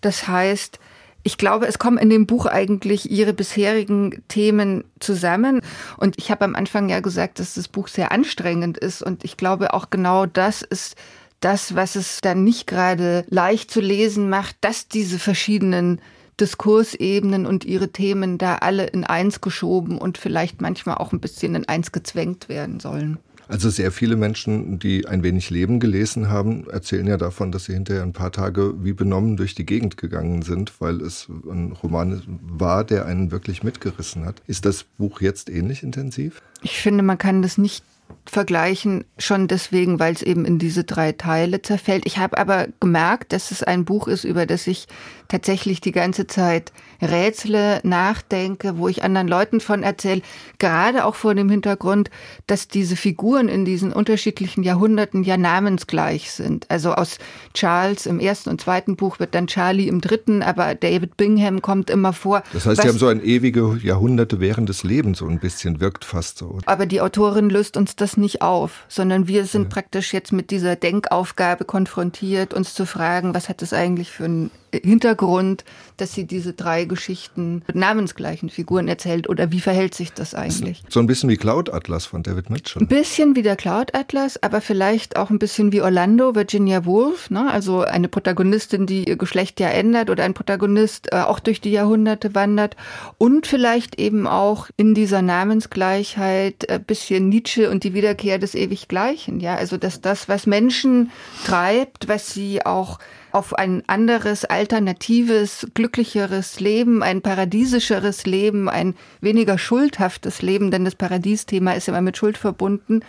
[0.01, 0.79] Das heißt,
[1.23, 5.61] ich glaube, es kommen in dem Buch eigentlich ihre bisherigen Themen zusammen.
[5.97, 9.01] Und ich habe am Anfang ja gesagt, dass das Buch sehr anstrengend ist.
[9.01, 10.95] Und ich glaube auch genau das ist
[11.39, 16.01] das, was es dann nicht gerade leicht zu lesen macht, dass diese verschiedenen
[16.39, 21.55] Diskursebenen und ihre Themen da alle in eins geschoben und vielleicht manchmal auch ein bisschen
[21.55, 23.17] in eins gezwängt werden sollen.
[23.53, 27.73] Also sehr viele Menschen, die ein wenig Leben gelesen haben, erzählen ja davon, dass sie
[27.73, 32.23] hinterher ein paar Tage wie benommen durch die Gegend gegangen sind, weil es ein Roman
[32.41, 34.41] war, der einen wirklich mitgerissen hat.
[34.47, 36.41] Ist das Buch jetzt ähnlich intensiv?
[36.63, 37.85] Ich finde, man kann das nicht
[38.25, 42.05] vergleichen, schon deswegen, weil es eben in diese drei Teile zerfällt.
[42.05, 44.87] Ich habe aber gemerkt, dass es ein Buch ist, über das ich
[45.27, 50.21] tatsächlich die ganze Zeit rätsle, nachdenke, wo ich anderen Leuten von erzähle,
[50.59, 52.09] gerade auch vor dem Hintergrund,
[52.47, 56.69] dass diese Figuren in diesen unterschiedlichen Jahrhunderten ja namensgleich sind.
[56.69, 57.17] Also aus
[57.53, 61.89] Charles im ersten und zweiten Buch wird dann Charlie im dritten, aber David Bingham kommt
[61.89, 62.43] immer vor.
[62.53, 66.05] Das heißt, sie haben so ein ewige Jahrhunderte während des Lebens so ein bisschen, wirkt
[66.05, 66.59] fast so.
[66.65, 69.69] Aber die Autorin löst uns das nicht auf, sondern wir sind ja.
[69.69, 74.51] praktisch jetzt mit dieser Denkaufgabe konfrontiert, uns zu fragen, was hat es eigentlich für einen
[74.81, 75.63] Hintergrund,
[75.97, 80.83] dass sie diese drei Geschichten mit namensgleichen Figuren erzählt oder wie verhält sich das eigentlich?
[80.89, 82.81] So ein bisschen wie Cloud Atlas von David Mitchell.
[82.81, 87.29] Ein bisschen wie der Cloud Atlas, aber vielleicht auch ein bisschen wie Orlando, Virginia Woolf,
[87.29, 87.51] ne?
[87.51, 91.71] also eine Protagonistin, die ihr Geschlecht ja ändert oder ein Protagonist äh, auch durch die
[91.71, 92.75] Jahrhunderte wandert
[93.17, 99.39] und vielleicht eben auch in dieser Namensgleichheit ein bisschen Nietzsche und die Wiederkehr des Ewiggleichen,
[99.39, 101.11] ja, also dass das, was Menschen
[101.45, 102.99] treibt, was sie auch
[103.31, 110.95] auf ein anderes, alternatives, glücklicheres Leben, ein paradiesischeres Leben, ein weniger schuldhaftes Leben, denn das
[110.95, 113.01] Paradiesthema ist immer mit Schuld verbunden,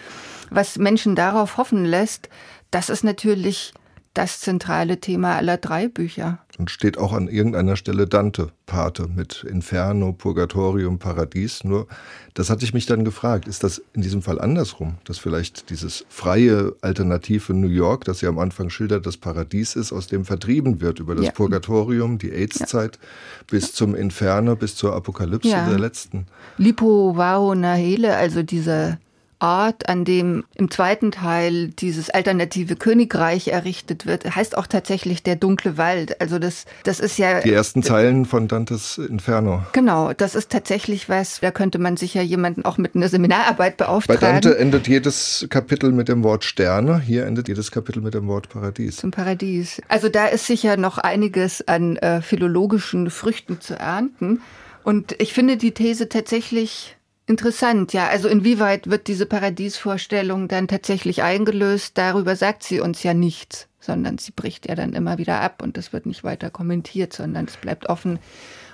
[0.51, 2.29] was Menschen darauf hoffen lässt,
[2.71, 3.73] das ist natürlich
[4.15, 6.39] das zentrale Thema aller drei Bücher.
[6.57, 11.65] Und steht auch an irgendeiner Stelle Dante, Pate mit Inferno, Purgatorium, Paradies.
[11.65, 11.89] Nur,
[12.33, 14.95] das hatte ich mich dann gefragt, ist das in diesem Fall andersrum?
[15.03, 19.93] Dass vielleicht dieses freie, alternative New York, das ja am Anfang schildert, das Paradies ist,
[19.93, 21.33] aus dem vertrieben wird über das ja.
[21.33, 23.45] Purgatorium, die AIDS-Zeit, ja.
[23.51, 25.69] bis zum Inferno, bis zur Apokalypse ja.
[25.69, 26.27] der letzten.
[26.57, 28.99] Lipo Vao Nahele, also dieser
[29.45, 35.37] Ort, an dem im zweiten Teil dieses alternative Königreich errichtet wird, heißt auch tatsächlich der
[35.37, 36.19] dunkle Wald.
[36.23, 37.41] Also das, das ist ja.
[37.43, 39.63] Die ersten Zeilen von Dantes Inferno.
[39.73, 44.19] Genau, das ist tatsächlich was, da könnte man sicher jemanden auch mit einer Seminararbeit beauftragen.
[44.19, 48.27] Bei Dante endet jedes Kapitel mit dem Wort Sterne, hier endet jedes Kapitel mit dem
[48.29, 48.97] Wort Paradies.
[48.97, 49.83] Zum Paradies.
[49.89, 54.41] Also da ist sicher noch einiges an äh, philologischen Früchten zu ernten.
[54.85, 58.09] Und ich finde die These tatsächlich Interessant, ja.
[58.09, 61.97] Also inwieweit wird diese Paradiesvorstellung dann tatsächlich eingelöst?
[61.97, 65.79] Darüber sagt sie uns ja nichts, sondern sie bricht ja dann immer wieder ab und
[65.79, 68.19] das wird nicht weiter kommentiert, sondern es bleibt offen,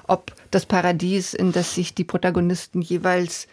[0.08, 3.46] ob das Paradies, in das sich die Protagonisten jeweils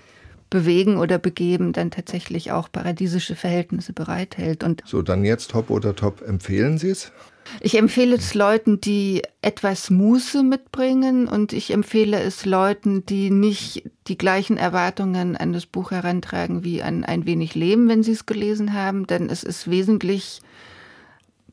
[0.50, 4.64] bewegen oder begeben, dann tatsächlich auch paradiesische Verhältnisse bereithält.
[4.64, 7.12] Und so, dann jetzt Top oder Top, empfehlen Sie es?
[7.62, 13.84] Ich empfehle es Leuten, die etwas Muße mitbringen und ich empfehle es Leuten, die nicht
[14.08, 18.26] die gleichen Erwartungen an das Buch herantragen wie an ein wenig Leben, wenn sie es
[18.26, 20.42] gelesen haben, denn es ist wesentlich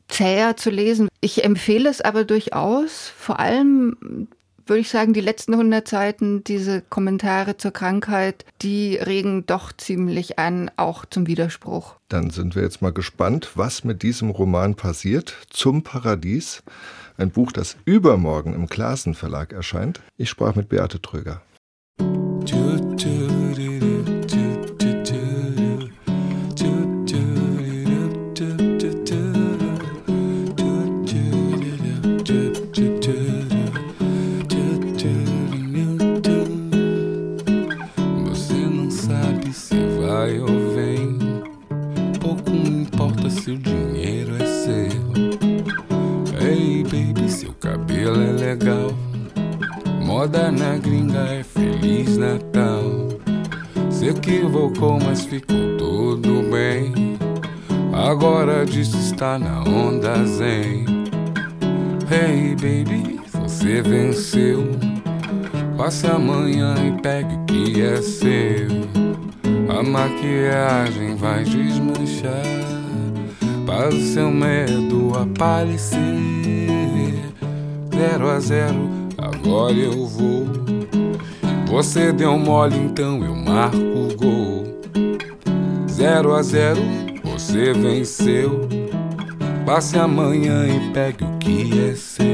[0.07, 1.07] zäher zu lesen.
[1.21, 4.27] Ich empfehle es aber durchaus, vor allem
[4.67, 10.39] würde ich sagen, die letzten 100 Seiten, diese Kommentare zur Krankheit, die regen doch ziemlich
[10.39, 11.95] an, auch zum Widerspruch.
[12.09, 15.35] Dann sind wir jetzt mal gespannt, was mit diesem Roman passiert.
[15.49, 16.63] Zum Paradies.
[17.17, 20.01] Ein Buch, das übermorgen im Klassen Verlag erscheint.
[20.17, 21.41] Ich sprach mit Beate Tröger.
[75.35, 75.99] Aparecer.
[77.93, 80.47] Zero a zero agora eu vou.
[81.67, 84.81] Você deu mole, então eu marco o gol.
[85.89, 86.81] Zero a zero,
[87.23, 88.67] você venceu.
[89.65, 92.24] Passe amanhã e pegue o que é seu.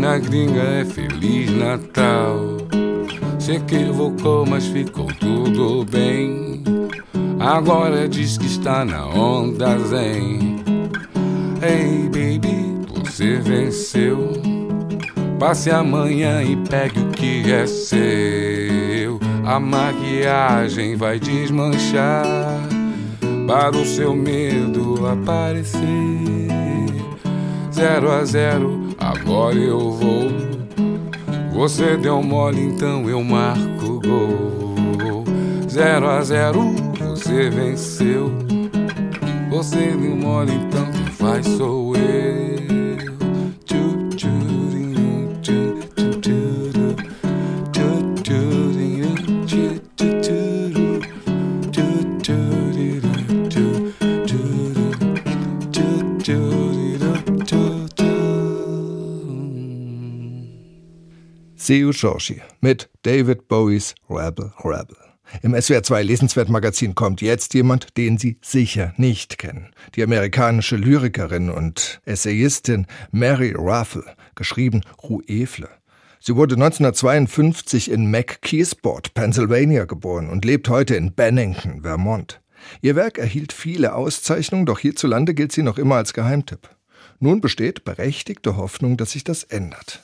[0.00, 2.56] Na gringa é Feliz Natal.
[3.38, 6.62] Se equivocou, mas ficou tudo bem.
[7.38, 10.62] Agora diz que está na onda zen.
[11.62, 14.32] Hey baby, você venceu.
[15.38, 19.20] Passe amanhã e pegue o que é seu.
[19.44, 22.24] A maquiagem vai desmanchar
[23.46, 26.59] para o seu medo aparecer.
[27.80, 30.30] Zero a zero agora eu vou.
[31.50, 35.24] Você deu mole, então eu marco gol.
[35.66, 38.30] Zero a zero, você venceu.
[39.48, 41.89] Você deu mole, então quem faz sou eu.
[61.62, 64.96] Seu Giorgi mit David Bowies Rebel Rebel.
[65.42, 69.74] Im SWR 2 Lesenswert-Magazin kommt jetzt jemand, den Sie sicher nicht kennen.
[69.94, 75.68] Die amerikanische Lyrikerin und Essayistin Mary Ruffle, geschrieben Ruefle.
[76.18, 82.40] Sie wurde 1952 in McKeesport, Pennsylvania geboren und lebt heute in Bennington, Vermont.
[82.80, 86.70] Ihr Werk erhielt viele Auszeichnungen, doch hierzulande gilt sie noch immer als Geheimtipp.
[87.18, 90.02] Nun besteht berechtigte Hoffnung, dass sich das ändert.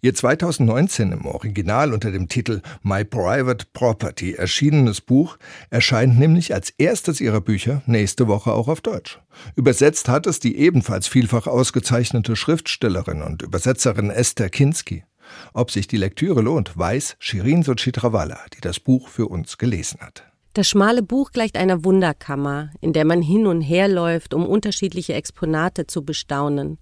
[0.00, 5.36] Ihr 2019 im Original unter dem Titel My Private Property erschienenes Buch
[5.70, 9.20] erscheint nämlich als erstes ihrer Bücher nächste Woche auch auf Deutsch.
[9.56, 15.04] Übersetzt hat es die ebenfalls vielfach ausgezeichnete Schriftstellerin und Übersetzerin Esther Kinski.
[15.52, 20.24] Ob sich die Lektüre lohnt, weiß Shirin Sochitrawala, die das Buch für uns gelesen hat.
[20.54, 25.14] Das schmale Buch gleicht einer Wunderkammer, in der man hin und her läuft, um unterschiedliche
[25.14, 26.78] Exponate zu bestaunen.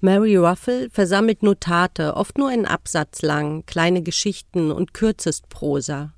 [0.00, 6.12] Mary Ruffle versammelt Notate, oft nur einen Absatz lang, kleine Geschichten und Kürzestprosa.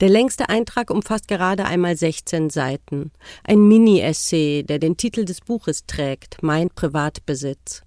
[0.00, 3.10] Der längste Eintrag umfasst gerade einmal 16 Seiten.
[3.42, 7.82] Ein Mini-Essay, der den Titel des Buches trägt, Mein Privatbesitz.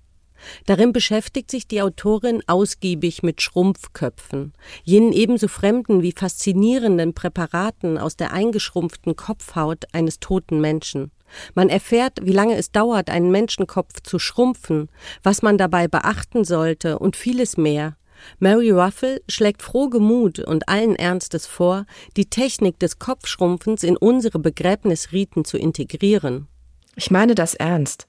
[0.66, 4.54] Darin beschäftigt sich die Autorin ausgiebig mit Schrumpfköpfen,
[4.84, 11.12] jenen ebenso fremden wie faszinierenden Präparaten aus der eingeschrumpften Kopfhaut eines toten Menschen.
[11.56, 14.90] Man erfährt, wie lange es dauert, einen Menschenkopf zu schrumpfen,
[15.24, 17.98] was man dabei beachten sollte und vieles mehr.
[18.40, 25.46] Mary Ruffle schlägt frohgemut und allen Ernstes vor, die Technik des Kopfschrumpfens in unsere Begräbnisriten
[25.46, 26.48] zu integrieren.
[26.96, 28.08] Ich meine das ernst.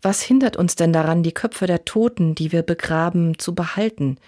[0.00, 4.18] Was hindert uns denn daran, die Köpfe der Toten, die wir begraben, zu behalten,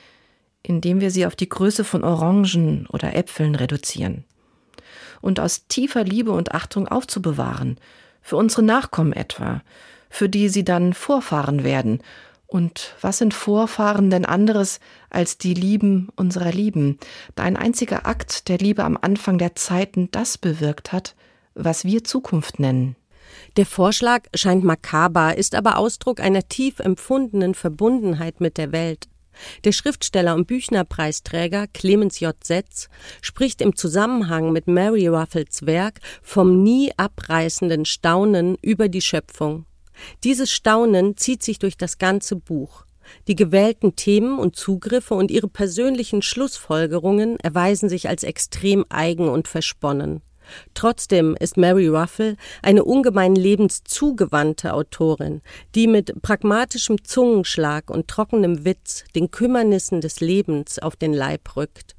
[0.63, 4.25] indem wir sie auf die Größe von Orangen oder Äpfeln reduzieren?
[5.21, 7.79] Und aus tiefer Liebe und Achtung aufzubewahren,
[8.25, 9.63] für unsere Nachkommen etwa,
[10.11, 12.01] für die sie dann Vorfahren werden
[12.55, 14.79] und was sind Vorfahren denn anderes
[15.11, 17.01] als die Lieben unserer Lieben,
[17.35, 21.17] da ein einziger Akt der Liebe am Anfang der Zeiten das bewirkt hat,
[21.55, 22.95] was wir Zukunft nennen?
[23.57, 29.09] Der Vorschlag scheint makaber, ist aber Ausdruck einer tief empfundenen Verbundenheit mit der Welt.
[29.65, 32.35] Der Schriftsteller und Büchnerpreisträger Clemens J.
[32.43, 32.89] Setz
[33.21, 39.67] spricht im Zusammenhang mit Mary Ruffles Werk vom nie abreißenden Staunen über die Schöpfung.
[40.25, 42.85] Dieses Staunen zieht sich durch das ganze Buch.
[43.29, 49.49] Die gewählten Themen und Zugriffe und ihre persönlichen Schlussfolgerungen erweisen sich als extrem eigen und
[49.49, 50.23] versponnen.
[50.75, 55.43] Trotzdem ist Mary Ruffle eine ungemein lebenszugewandte Autorin,
[55.75, 61.95] die mit pragmatischem Zungenschlag und trockenem Witz den Kümmernissen des Lebens auf den Leib rückt.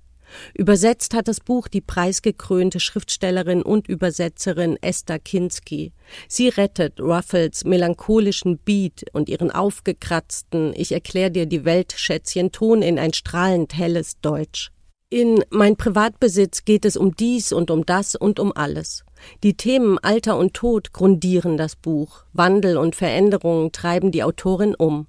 [0.54, 5.94] Übersetzt hat das Buch die preisgekrönte Schriftstellerin und Übersetzerin Esther Kinski.
[6.28, 12.82] Sie rettet Ruffles melancholischen Beat und ihren aufgekratzten Ich erklär dir die Welt Schätzchen Ton
[12.82, 14.72] in ein strahlend helles Deutsch.
[15.12, 19.06] In Mein Privatbesitz geht es um dies und um das und um alles.
[19.44, 22.24] Die Themen Alter und Tod grundieren das Buch.
[22.34, 25.06] Wandel und Veränderungen treiben die Autorin um.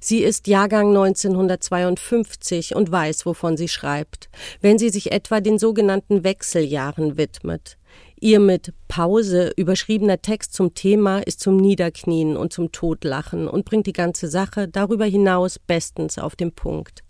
[0.00, 4.30] Sie ist Jahrgang 1952 und weiß, wovon sie schreibt,
[4.60, 7.76] wenn sie sich etwa den sogenannten Wechseljahren widmet.
[8.20, 13.88] Ihr mit Pause überschriebener Text zum Thema ist zum Niederknien und zum Totlachen und bringt
[13.88, 17.02] die ganze Sache darüber hinaus bestens auf den Punkt.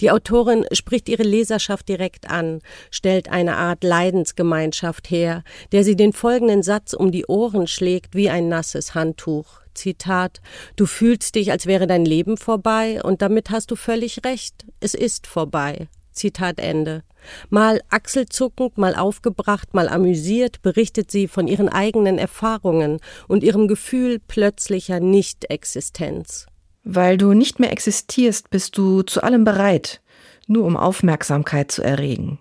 [0.00, 2.60] Die Autorin spricht ihre Leserschaft direkt an,
[2.90, 5.42] stellt eine Art Leidensgemeinschaft her,
[5.72, 9.60] der sie den folgenden Satz um die Ohren schlägt wie ein nasses Handtuch.
[9.74, 10.40] Zitat,
[10.76, 14.94] du fühlst dich, als wäre dein Leben vorbei, und damit hast du völlig recht, es
[14.94, 15.88] ist vorbei.
[16.12, 17.04] Zitat Ende.
[17.48, 22.98] Mal achselzuckend, mal aufgebracht, mal amüsiert berichtet sie von ihren eigenen Erfahrungen
[23.28, 26.46] und ihrem Gefühl plötzlicher Nichtexistenz.
[26.84, 30.00] Weil du nicht mehr existierst, bist du zu allem bereit,
[30.46, 32.38] nur um Aufmerksamkeit zu erregen.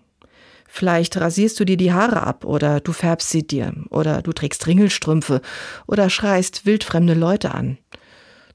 [0.67, 4.67] Vielleicht rasierst du dir die Haare ab oder du färbst sie dir oder du trägst
[4.67, 5.41] Ringelstrümpfe
[5.87, 7.77] oder schreist wildfremde Leute an.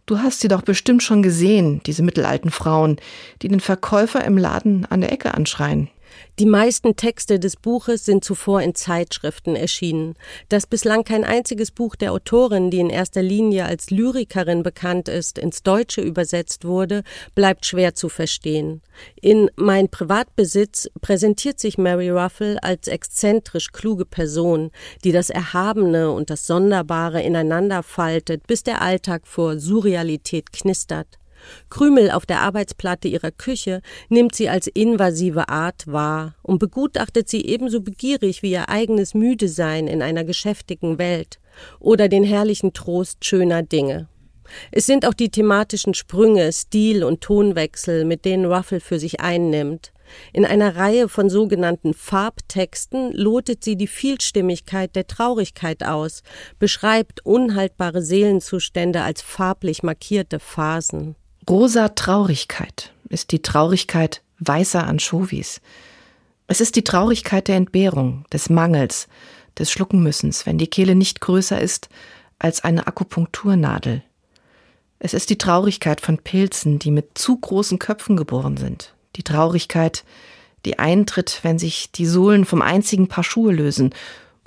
[0.06, 2.96] Du hast sie doch bestimmt schon gesehen, diese mittelalten Frauen,
[3.40, 5.88] die den Verkäufer im Laden an der Ecke anschreien.
[6.38, 10.14] Die meisten Texte des Buches sind zuvor in Zeitschriften erschienen.
[10.48, 15.38] Dass bislang kein einziges Buch der Autorin, die in erster Linie als Lyrikerin bekannt ist,
[15.38, 17.02] ins Deutsche übersetzt wurde,
[17.34, 18.82] bleibt schwer zu verstehen.
[19.20, 24.70] In Mein Privatbesitz präsentiert sich Mary Ruffle als exzentrisch kluge Person,
[25.04, 31.18] die das Erhabene und das Sonderbare ineinander faltet, bis der Alltag vor Surrealität knistert.
[31.70, 37.44] Krümel auf der Arbeitsplatte ihrer Küche nimmt sie als invasive Art wahr und begutachtet sie
[37.46, 41.40] ebenso begierig wie ihr eigenes Müdesein in einer geschäftigen Welt
[41.80, 44.08] oder den herrlichen Trost schöner Dinge.
[44.70, 49.92] Es sind auch die thematischen Sprünge, Stil und Tonwechsel, mit denen Ruffle für sich einnimmt.
[50.32, 56.22] In einer Reihe von sogenannten Farbtexten lotet sie die Vielstimmigkeit der Traurigkeit aus,
[56.58, 61.16] beschreibt unhaltbare Seelenzustände als farblich markierte Phasen.
[61.50, 65.60] Rosa Traurigkeit ist die Traurigkeit weißer Anchovies.
[66.46, 69.08] Es ist die Traurigkeit der Entbehrung, des Mangels,
[69.58, 71.88] des Schluckenmüssens, wenn die Kehle nicht größer ist
[72.38, 74.02] als eine Akupunkturnadel.
[75.00, 78.94] Es ist die Traurigkeit von Pilzen, die mit zu großen Köpfen geboren sind.
[79.16, 80.04] Die Traurigkeit,
[80.64, 83.92] die eintritt, wenn sich die Sohlen vom einzigen Paar Schuhe lösen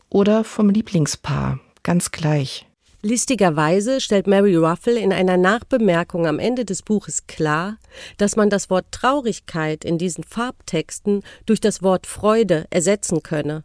[0.10, 2.66] oder vom Lieblingspaar, ganz gleich.
[3.06, 7.78] Listigerweise stellt Mary Ruffle in einer Nachbemerkung am Ende des Buches klar,
[8.18, 13.64] dass man das Wort Traurigkeit in diesen Farbtexten durch das Wort Freude ersetzen könne.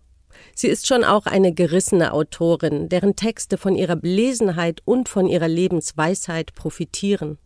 [0.54, 5.48] Sie ist schon auch eine gerissene Autorin, deren Texte von ihrer Belesenheit und von ihrer
[5.48, 7.38] Lebensweisheit profitieren.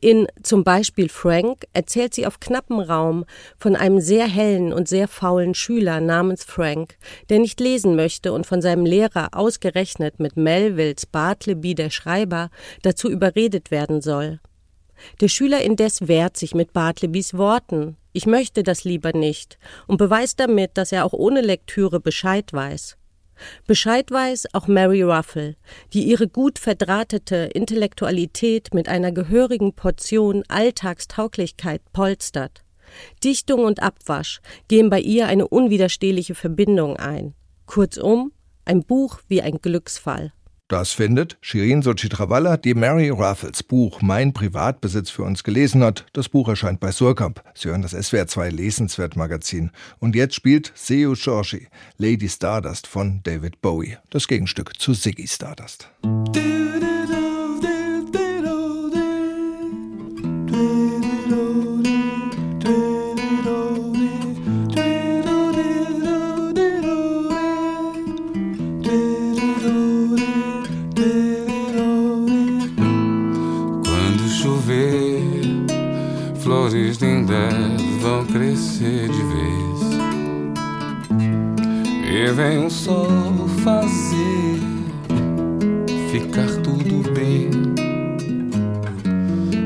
[0.00, 3.24] In zum Beispiel Frank erzählt sie auf knappem Raum
[3.58, 6.96] von einem sehr hellen und sehr faulen Schüler namens Frank,
[7.28, 12.50] der nicht lesen möchte und von seinem Lehrer ausgerechnet mit Melvilles Bartleby der Schreiber
[12.82, 14.40] dazu überredet werden soll.
[15.20, 19.58] Der Schüler indes wehrt sich mit Bartlebys Worten, ich möchte das lieber nicht,
[19.88, 22.96] und beweist damit, dass er auch ohne Lektüre Bescheid weiß.
[23.66, 25.56] Bescheid weiß auch Mary Ruffle,
[25.92, 32.64] die ihre gut verdrahtete Intellektualität mit einer gehörigen Portion Alltagstauglichkeit polstert.
[33.22, 37.34] Dichtung und Abwasch gehen bei ihr eine unwiderstehliche Verbindung ein.
[37.66, 38.32] Kurzum,
[38.64, 40.32] ein Buch wie ein Glücksfall.
[40.68, 46.06] Das findet Shirin Sochitrawala, die Mary Raffles Buch Mein Privatbesitz für uns gelesen hat.
[46.14, 47.42] Das Buch erscheint bei Surkamp.
[47.54, 49.72] Sie hören das SWR 2 Lesenswert Magazin.
[49.98, 53.98] Und jetzt spielt Seu Giorgi, Lady Stardust von David Bowie.
[54.08, 55.90] Das Gegenstück zu Ziggy Stardust.
[78.34, 79.78] Crescer de vez.
[82.04, 83.08] E vem o sol
[83.62, 84.58] fazer
[86.10, 87.50] ficar tudo bem.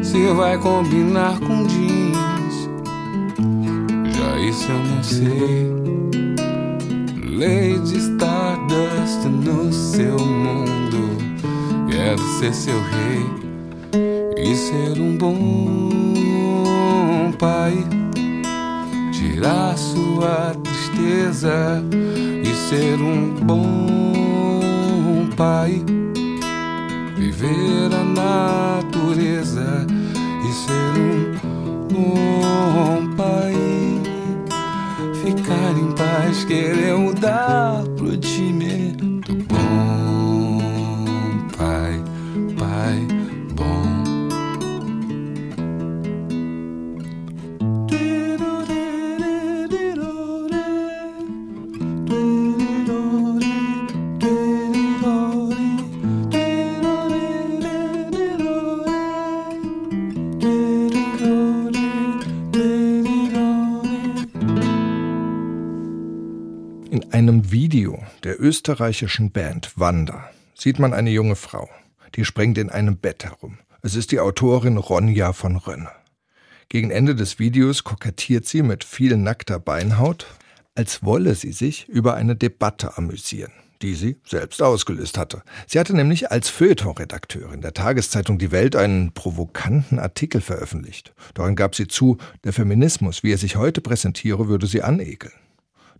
[0.02, 2.68] Se vai combinar com jeans,
[4.14, 5.78] já isso eu não sei.
[7.38, 11.16] Lady Stardust no seu mundo,
[11.90, 13.24] quero ser seu rei
[14.36, 16.37] e ser um bom
[17.38, 17.86] pai
[19.12, 21.82] tirar sua tristeza
[22.42, 25.84] e ser um bom pai.
[27.16, 28.04] Viver a
[28.84, 29.86] natureza
[30.48, 33.54] e ser um bom pai.
[35.24, 38.87] Ficar em paz, querer mudar pro time
[68.48, 71.68] österreichischen Band Wanda sieht man eine junge Frau,
[72.14, 73.58] die springt in einem Bett herum.
[73.82, 75.90] Es ist die Autorin Ronja von Rönne.
[76.70, 80.24] Gegen Ende des Videos kokettiert sie mit viel nackter Beinhaut,
[80.74, 85.42] als wolle sie sich über eine Debatte amüsieren, die sie selbst ausgelöst hatte.
[85.66, 91.12] Sie hatte nämlich als Feuilleton-Redakteurin der Tageszeitung Die Welt einen provokanten Artikel veröffentlicht.
[91.34, 95.34] Darin gab sie zu, der Feminismus, wie er sich heute präsentiere, würde sie anekeln.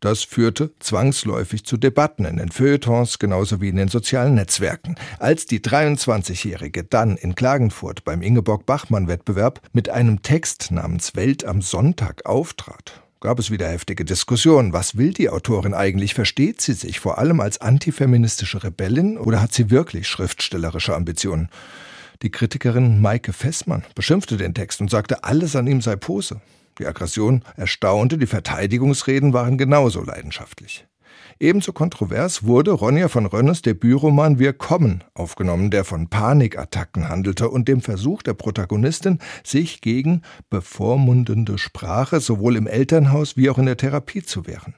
[0.01, 4.95] Das führte zwangsläufig zu Debatten in den Feuilletons genauso wie in den sozialen Netzwerken.
[5.19, 12.27] Als die 23-Jährige dann in Klagenfurt beim Ingeborg-Bachmann-Wettbewerb mit einem Text namens Welt am Sonntag
[12.27, 14.73] auftrat, gab es wieder heftige Diskussionen.
[14.73, 16.15] Was will die Autorin eigentlich?
[16.15, 21.49] Versteht sie sich vor allem als antifeministische Rebellin oder hat sie wirklich schriftstellerische Ambitionen?
[22.23, 26.41] Die Kritikerin Maike Fessmann beschimpfte den Text und sagte, alles an ihm sei Pose.
[26.79, 30.87] Die Aggression erstaunte, die Verteidigungsreden waren genauso leidenschaftlich.
[31.41, 37.69] Ebenso kontrovers wurde Ronja von Rönnes Debütroman Wir kommen aufgenommen, der von Panikattacken handelte und
[37.69, 43.77] dem Versuch der Protagonistin, sich gegen bevormundende Sprache sowohl im Elternhaus wie auch in der
[43.77, 44.75] Therapie zu wehren.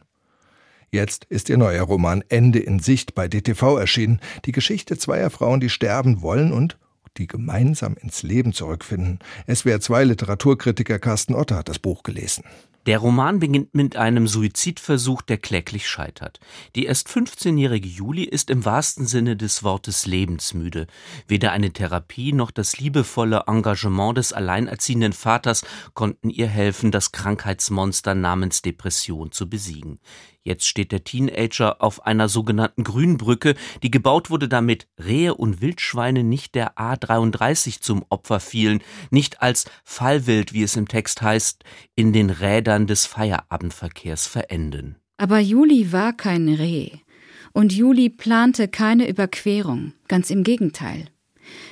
[0.90, 5.60] Jetzt ist ihr neuer Roman Ende in Sicht bei DTV erschienen, die Geschichte zweier Frauen,
[5.60, 6.78] die sterben wollen und
[7.16, 9.18] die gemeinsam ins Leben zurückfinden.
[9.52, 12.44] SWR 2 Literaturkritiker Carsten Otter hat das Buch gelesen.
[12.86, 16.40] Der Roman beginnt mit einem Suizidversuch, der kläglich scheitert.
[16.74, 20.86] Die erst 15-jährige Julie ist im wahrsten Sinne des Wortes lebensmüde.
[21.28, 28.14] Weder eine Therapie noch das liebevolle Engagement des alleinerziehenden Vaters konnten ihr helfen, das Krankheitsmonster
[28.14, 30.00] namens Depression zu besiegen.
[30.42, 36.24] Jetzt steht der Teenager auf einer sogenannten Grünbrücke, die gebaut wurde, damit Rehe und Wildschweine
[36.24, 38.80] nicht der A33 zum Opfer fielen,
[39.10, 41.64] nicht als Fallwild, wie es im Text heißt,
[41.94, 44.96] in den Rädern des Feierabendverkehrs verenden.
[45.18, 46.90] Aber Juli war kein Reh.
[47.52, 51.08] Und Juli plante keine Überquerung, ganz im Gegenteil.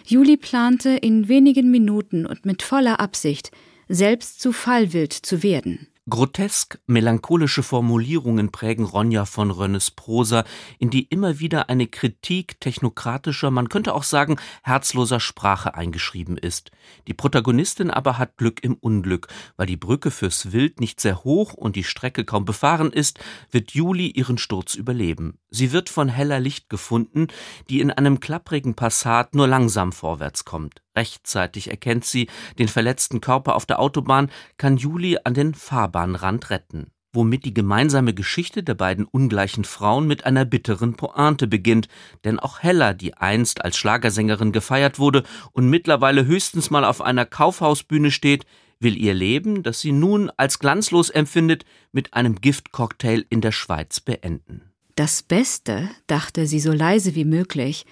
[0.05, 3.51] Juli plante in wenigen Minuten und mit voller Absicht,
[3.89, 5.89] selbst zu Fallwild zu werden.
[6.09, 10.45] Grotesk melancholische Formulierungen prägen Ronja von Rönnes Prosa,
[10.79, 16.71] in die immer wieder eine Kritik technokratischer, man könnte auch sagen herzloser Sprache eingeschrieben ist.
[17.09, 21.53] Die Protagonistin aber hat Glück im Unglück, weil die Brücke fürs Wild nicht sehr hoch
[21.53, 25.39] und die Strecke kaum befahren ist, wird Juli ihren Sturz überleben.
[25.51, 27.29] Sie wird von heller Licht gefunden,
[27.69, 30.81] die in einem klapprigen Passat nur langsam vorwärts kommt.
[30.99, 32.27] Rechtzeitig erkennt sie
[32.59, 36.91] den verletzten Körper auf der Autobahn, kann Juli an den Fahrbahnrand retten.
[37.13, 41.87] Womit die gemeinsame Geschichte der beiden ungleichen Frauen mit einer bitteren Pointe beginnt,
[42.25, 45.23] denn auch Hella, die einst als Schlagersängerin gefeiert wurde
[45.53, 48.45] und mittlerweile höchstens mal auf einer Kaufhausbühne steht,
[48.81, 54.01] will ihr Leben, das sie nun als glanzlos empfindet, mit einem Giftcocktail in der Schweiz
[54.01, 54.73] beenden.
[54.97, 57.87] Das Beste, dachte sie so leise wie möglich,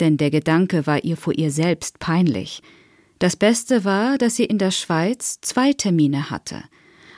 [0.00, 2.62] denn der Gedanke war ihr vor ihr selbst peinlich.
[3.18, 6.62] Das Beste war, dass sie in der Schweiz zwei Termine hatte.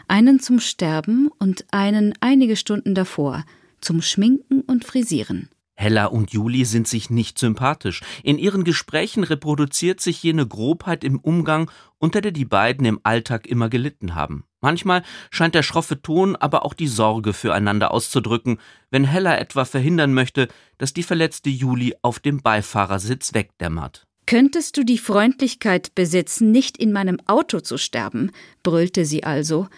[0.08, 3.44] Einen zum Sterben und einen einige Stunden davor,
[3.80, 5.48] zum Schminken und Frisieren.
[5.74, 8.02] Hella und Juli sind sich nicht sympathisch.
[8.22, 11.70] In ihren Gesprächen reproduziert sich jene Grobheit im Umgang,
[12.03, 14.44] unter der die beiden im Alltag immer gelitten haben.
[14.61, 18.59] Manchmal scheint der schroffe Ton aber auch die Sorge füreinander auszudrücken,
[18.90, 24.07] wenn Hella etwa verhindern möchte, dass die verletzte Juli auf dem Beifahrersitz wegdämmert.
[24.26, 28.32] Könntest du die Freundlichkeit besitzen, nicht in meinem Auto zu sterben?
[28.62, 29.68] brüllte sie also,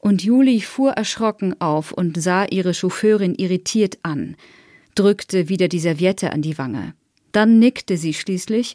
[0.00, 4.36] und Juli fuhr erschrocken auf und sah ihre Chauffeurin irritiert an
[4.96, 6.94] drückte wieder die Serviette an die Wange.
[7.30, 8.74] Dann nickte sie schließlich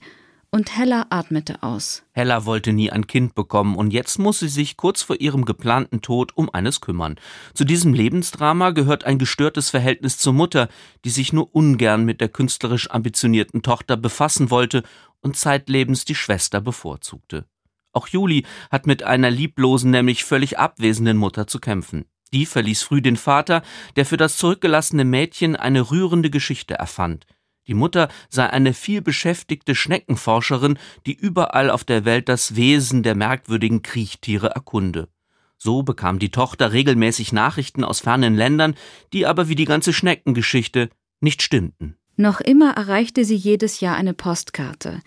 [0.52, 2.04] und Hella atmete aus.
[2.12, 6.02] Hella wollte nie ein Kind bekommen und jetzt muss sie sich kurz vor ihrem geplanten
[6.02, 7.16] Tod um eines kümmern.
[7.54, 10.68] Zu diesem Lebensdrama gehört ein gestörtes Verhältnis zur Mutter,
[11.06, 14.84] die sich nur ungern mit der künstlerisch ambitionierten Tochter befassen wollte
[15.22, 17.46] und zeitlebens die Schwester bevorzugte.
[17.94, 22.06] Auch Juli hat mit einer lieblosen, nämlich völlig abwesenden Mutter zu kämpfen.
[22.34, 23.62] Die verließ früh den Vater,
[23.96, 27.26] der für das zurückgelassene Mädchen eine rührende Geschichte erfand.
[27.68, 33.82] Die Mutter sei eine vielbeschäftigte Schneckenforscherin, die überall auf der Welt das Wesen der merkwürdigen
[33.82, 35.10] Kriechtiere erkunde.
[35.58, 38.74] So bekam die Tochter regelmäßig Nachrichten aus fernen Ländern,
[39.14, 40.90] die aber wie die ganze Schneckengeschichte
[41.20, 41.98] nicht stimmten.
[42.18, 45.02] Noch immer erreichte sie jedes Jahr eine Postkarte.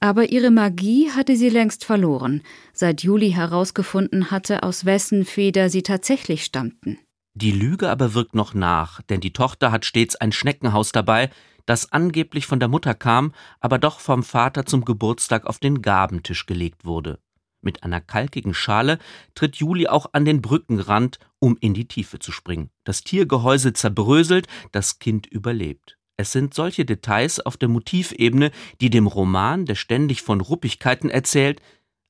[0.00, 2.42] Aber ihre Magie hatte sie längst verloren,
[2.72, 6.98] seit Juli herausgefunden hatte, aus wessen Feder sie tatsächlich stammten.
[7.34, 11.30] Die Lüge aber wirkt noch nach, denn die Tochter hat stets ein Schneckenhaus dabei,
[11.68, 16.46] das angeblich von der Mutter kam, aber doch vom Vater zum Geburtstag auf den Gabentisch
[16.46, 17.18] gelegt wurde.
[17.60, 18.98] Mit einer kalkigen Schale
[19.34, 22.70] tritt Juli auch an den Brückenrand, um in die Tiefe zu springen.
[22.84, 25.98] Das Tiergehäuse zerbröselt, das Kind überlebt.
[26.16, 28.50] Es sind solche Details auf der Motivebene,
[28.80, 31.60] die dem Roman, der ständig von Ruppigkeiten erzählt,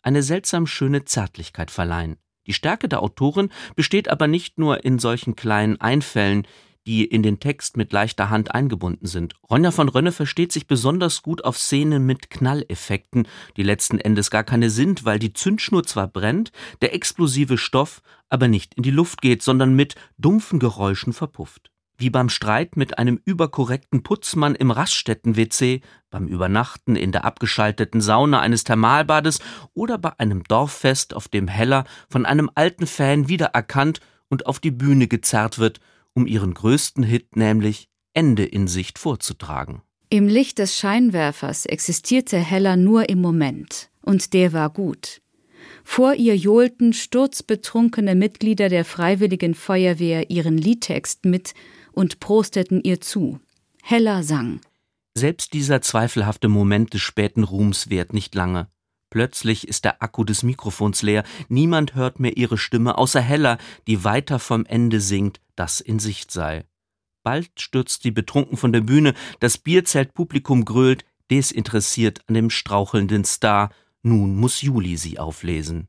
[0.02, 2.16] eine seltsam schöne Zärtlichkeit verleihen.
[2.46, 6.46] Die Stärke der Autorin besteht aber nicht nur in solchen kleinen Einfällen,
[6.89, 9.34] die in den Text mit leichter Hand eingebunden sind.
[9.51, 13.28] Ronja von Rönne versteht sich besonders gut auf Szenen mit Knalleffekten,
[13.59, 18.49] die letzten Endes gar keine sind, weil die Zündschnur zwar brennt, der explosive Stoff aber
[18.49, 21.70] nicht in die Luft geht, sondern mit dumpfen Geräuschen verpufft
[22.01, 25.80] wie beim Streit mit einem überkorrekten Putzmann im Raststätten-WC,
[26.11, 29.41] beim Übernachten in der abgeschalteten Sauna eines Thermalbades
[29.74, 34.70] oder bei einem Dorffest, auf dem Heller von einem alten Fan wiedererkannt und auf die
[34.70, 35.80] Bühne gezerrt wird,
[36.14, 39.82] um ihren größten Hit, nämlich Ende in Sicht vorzutragen.
[40.11, 45.20] Im Licht des Scheinwerfers existierte Heller nur im Moment, und der war gut.
[45.84, 51.54] Vor ihr johlten sturzbetrunkene Mitglieder der Freiwilligen Feuerwehr ihren Liedtext mit
[51.92, 53.40] und prosteten ihr zu.
[53.82, 54.61] Hella sang.
[55.14, 58.68] Selbst dieser zweifelhafte Moment des späten Ruhms währt nicht lange.
[59.11, 64.04] Plötzlich ist der Akku des Mikrofons leer, niemand hört mehr ihre Stimme, außer Hella, die
[64.04, 66.64] weiter vom Ende singt, das in Sicht sei.
[67.22, 73.70] Bald stürzt sie betrunken von der Bühne, das Bierzeltpublikum grölt, desinteressiert an dem strauchelnden Star,
[74.02, 75.88] nun muss Juli sie auflesen.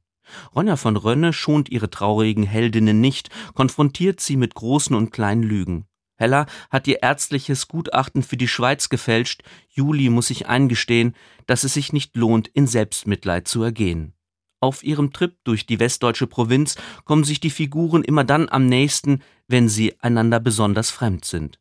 [0.55, 5.85] Ronja von Rönne schont ihre traurigen Heldinnen nicht, konfrontiert sie mit großen und kleinen Lügen.
[6.17, 9.43] Hella hat ihr ärztliches Gutachten für die Schweiz gefälscht.
[9.69, 11.15] Juli muss sich eingestehen,
[11.45, 14.13] dass es sich nicht lohnt, in Selbstmitleid zu ergehen.
[14.61, 19.21] Auf ihrem Trip durch die westdeutsche Provinz kommen sich die Figuren immer dann am nächsten,
[19.47, 21.59] wenn sie einander besonders fremd sind.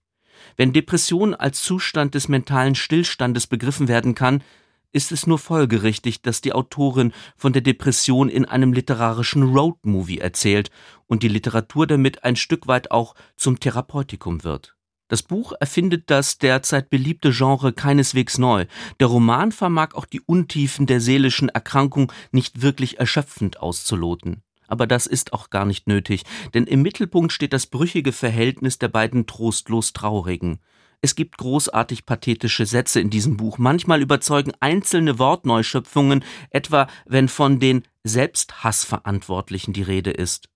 [0.57, 4.43] Wenn Depression als Zustand des mentalen Stillstandes begriffen werden kann,
[4.91, 10.71] ist es nur folgerichtig, dass die Autorin von der Depression in einem literarischen Roadmovie erzählt
[11.07, 14.78] und die Literatur damit ein Stück weit auch zum Therapeutikum wird.
[15.09, 18.67] Das Buch erfindet das derzeit beliebte Genre keineswegs neu.
[19.01, 24.43] Der Roman vermag auch die Untiefen der seelischen Erkrankung nicht wirklich erschöpfend auszuloten.
[24.67, 28.89] Aber das ist auch gar nicht nötig, denn im Mittelpunkt steht das brüchige Verhältnis der
[28.89, 30.61] beiden trostlos Traurigen.
[31.01, 33.57] Es gibt großartig pathetische Sätze in diesem Buch.
[33.57, 40.49] Manchmal überzeugen einzelne Wortneuschöpfungen, etwa wenn von den Selbsthassverantwortlichen die Rede ist.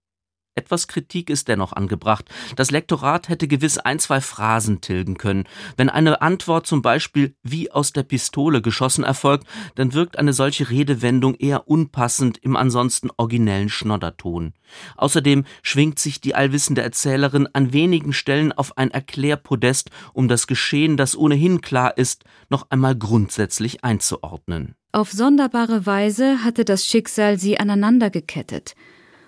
[0.55, 2.27] Etwas Kritik ist dennoch angebracht.
[2.57, 5.45] Das Lektorat hätte gewiss ein, zwei Phrasen tilgen können.
[5.79, 9.47] Wenn eine Antwort zum Beispiel wie aus der Pistole geschossen erfolgt,
[9.77, 14.53] dann wirkt eine solche Redewendung eher unpassend im ansonsten originellen Schnodderton.
[14.97, 20.99] Außerdem schwingt sich die allwissende Erzählerin an wenigen Stellen auf ein Erklärpodest, um das Geschehen,
[20.99, 24.75] das ohnehin klar ist, noch einmal grundsätzlich einzuordnen.
[24.93, 28.75] Auf sonderbare Weise hatte das Schicksal sie aneinander gekettet–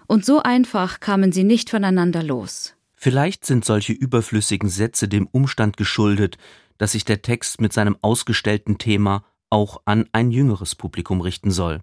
[0.07, 2.75] und so einfach kamen sie nicht voneinander los.
[2.95, 6.39] Vielleicht sind solche überflüssigen Sätze dem Umstand geschuldet,
[6.79, 11.81] dass sich der Text mit seinem ausgestellten Thema auch an ein jüngeres Publikum richten soll.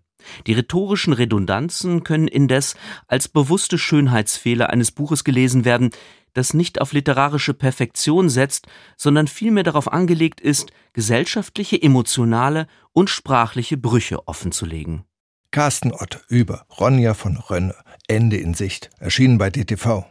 [0.47, 2.75] Die rhetorischen Redundanzen können indes
[3.07, 5.91] als bewusste Schönheitsfehler eines Buches gelesen werden,
[6.33, 8.67] das nicht auf literarische Perfektion setzt,
[8.97, 15.03] sondern vielmehr darauf angelegt ist, gesellschaftliche, emotionale und sprachliche Brüche offenzulegen.
[15.51, 17.75] Carsten Ott über Ronja von Rönne,
[18.07, 20.05] Ende in Sicht, erschienen bei DTV.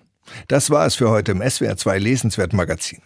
[0.49, 3.01] Das war es für heute im SWR 2 Lesenswert Magazin.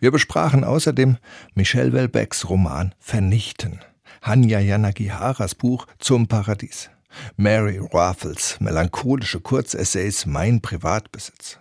[0.00, 1.16] Wir besprachen außerdem
[1.54, 3.80] Michel Welbecks Roman Vernichten,
[4.20, 6.90] Hanya Yanagiharas Buch Zum Paradies,
[7.36, 11.60] Mary Raffles melancholische Kurzessays Mein Privatbesitz.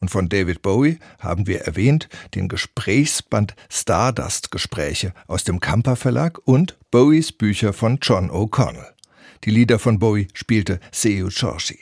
[0.00, 6.40] Und von David Bowie haben wir erwähnt den Gesprächsband Stardust Gespräche aus dem Kamper Verlag
[6.44, 8.94] und Bowies Bücher von John O'Connell.
[9.44, 11.78] Die Lieder von Bowie spielte Seu Chorshi.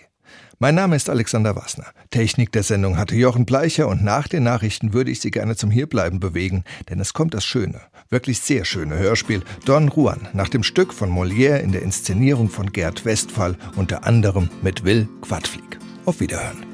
[0.61, 1.87] Mein Name ist Alexander Wassner.
[2.11, 5.71] Technik der Sendung hatte Jochen Bleicher und nach den Nachrichten würde ich Sie gerne zum
[5.71, 7.81] Hierbleiben bewegen, denn es kommt das schöne,
[8.11, 12.71] wirklich sehr schöne Hörspiel Don Juan nach dem Stück von Molière in der Inszenierung von
[12.73, 15.79] Gerd Westphal unter anderem mit Will Quadflieg.
[16.05, 16.65] Auf Wiederhören.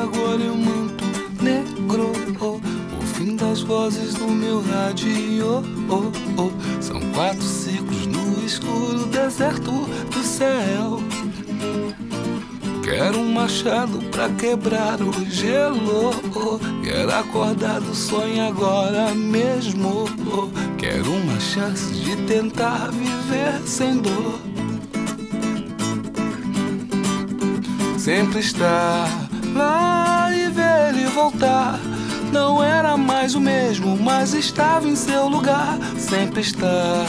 [0.00, 0.49] Agora
[3.60, 5.62] das vozes no meu rádio.
[5.88, 11.00] Oh, oh, são quatro ciclos no escuro deserto do céu.
[12.82, 16.10] Quero um machado pra quebrar o gelo.
[16.34, 20.06] Oh, quero acordar do sonho agora mesmo.
[20.32, 24.40] Oh, quero uma chance de tentar viver sem dor.
[27.98, 29.06] Sempre estar
[29.54, 31.78] lá e ver ele voltar.
[32.32, 35.78] Não era mais o mesmo, mas estava em seu lugar.
[35.98, 37.06] Sempre estar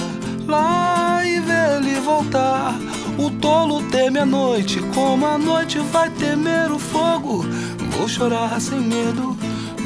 [0.48, 2.74] lá e ver ele voltar.
[3.18, 7.46] O tolo teme a noite, como a noite vai temer o fogo.
[7.98, 9.38] Vou chorar sem medo,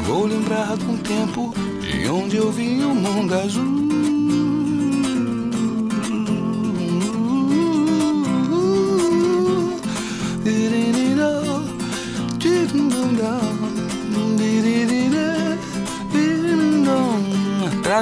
[0.06, 3.85] vou lembrar de um tempo de onde eu vi o mundo azul.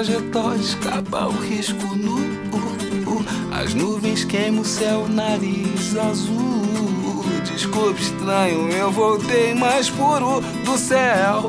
[0.04, 2.18] Trajetória escapa o risco nu.
[3.54, 7.24] As nuvens queimam o céu, nariz azul.
[7.46, 11.48] Desculpe, estranho, eu voltei mais puro do céu.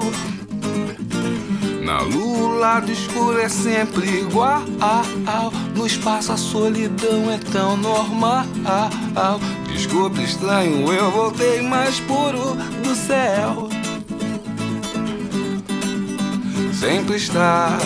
[1.83, 4.63] Na lua, o lado escuro é sempre igual.
[5.75, 8.47] No espaço, a solidão é tão normal.
[9.73, 13.69] Desculpe, estranho, eu voltei mais puro do céu.
[16.73, 17.79] Sempre está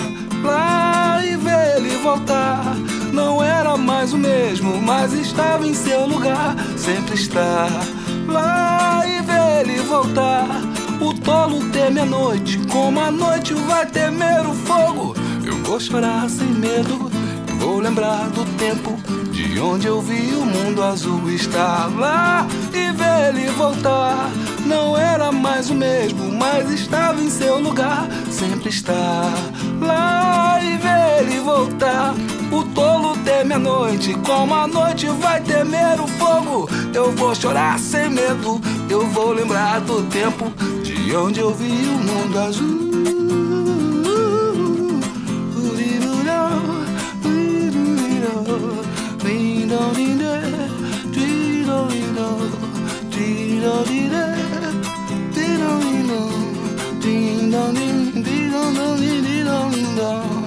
[0.43, 2.77] lá e ver ele voltar.
[3.13, 6.55] Não era mais o mesmo, mas estava em seu lugar.
[6.77, 7.69] Sempre está
[8.27, 10.47] lá e ver ele voltar.
[11.01, 15.15] O tolo teme a noite, como a noite vai temer o fogo.
[15.45, 17.11] Eu vou chorar sem medo,
[17.59, 23.29] vou lembrar do tempo de onde eu vi o mundo azul estar lá e ver
[23.29, 24.29] ele voltar.
[24.67, 28.09] Não era mais o mesmo, mas estava em seu lugar.
[28.33, 29.31] Sempre está
[29.81, 32.15] lá e ver ele voltar.
[32.51, 36.69] O tolo teme a noite, como a noite vai temer o fogo.
[36.93, 38.61] Eu vou chorar sem medo,
[38.91, 40.51] eu vou lembrar do tempo
[40.83, 43.28] de onde eu vi o mundo azul.
[49.79, 50.33] do dee da,
[51.15, 52.29] dee do dee do,
[53.15, 54.25] dee do dee da,
[55.35, 56.21] dee do dee do,
[57.03, 60.38] ding dong ding, dee dong dong dee dee dong dong.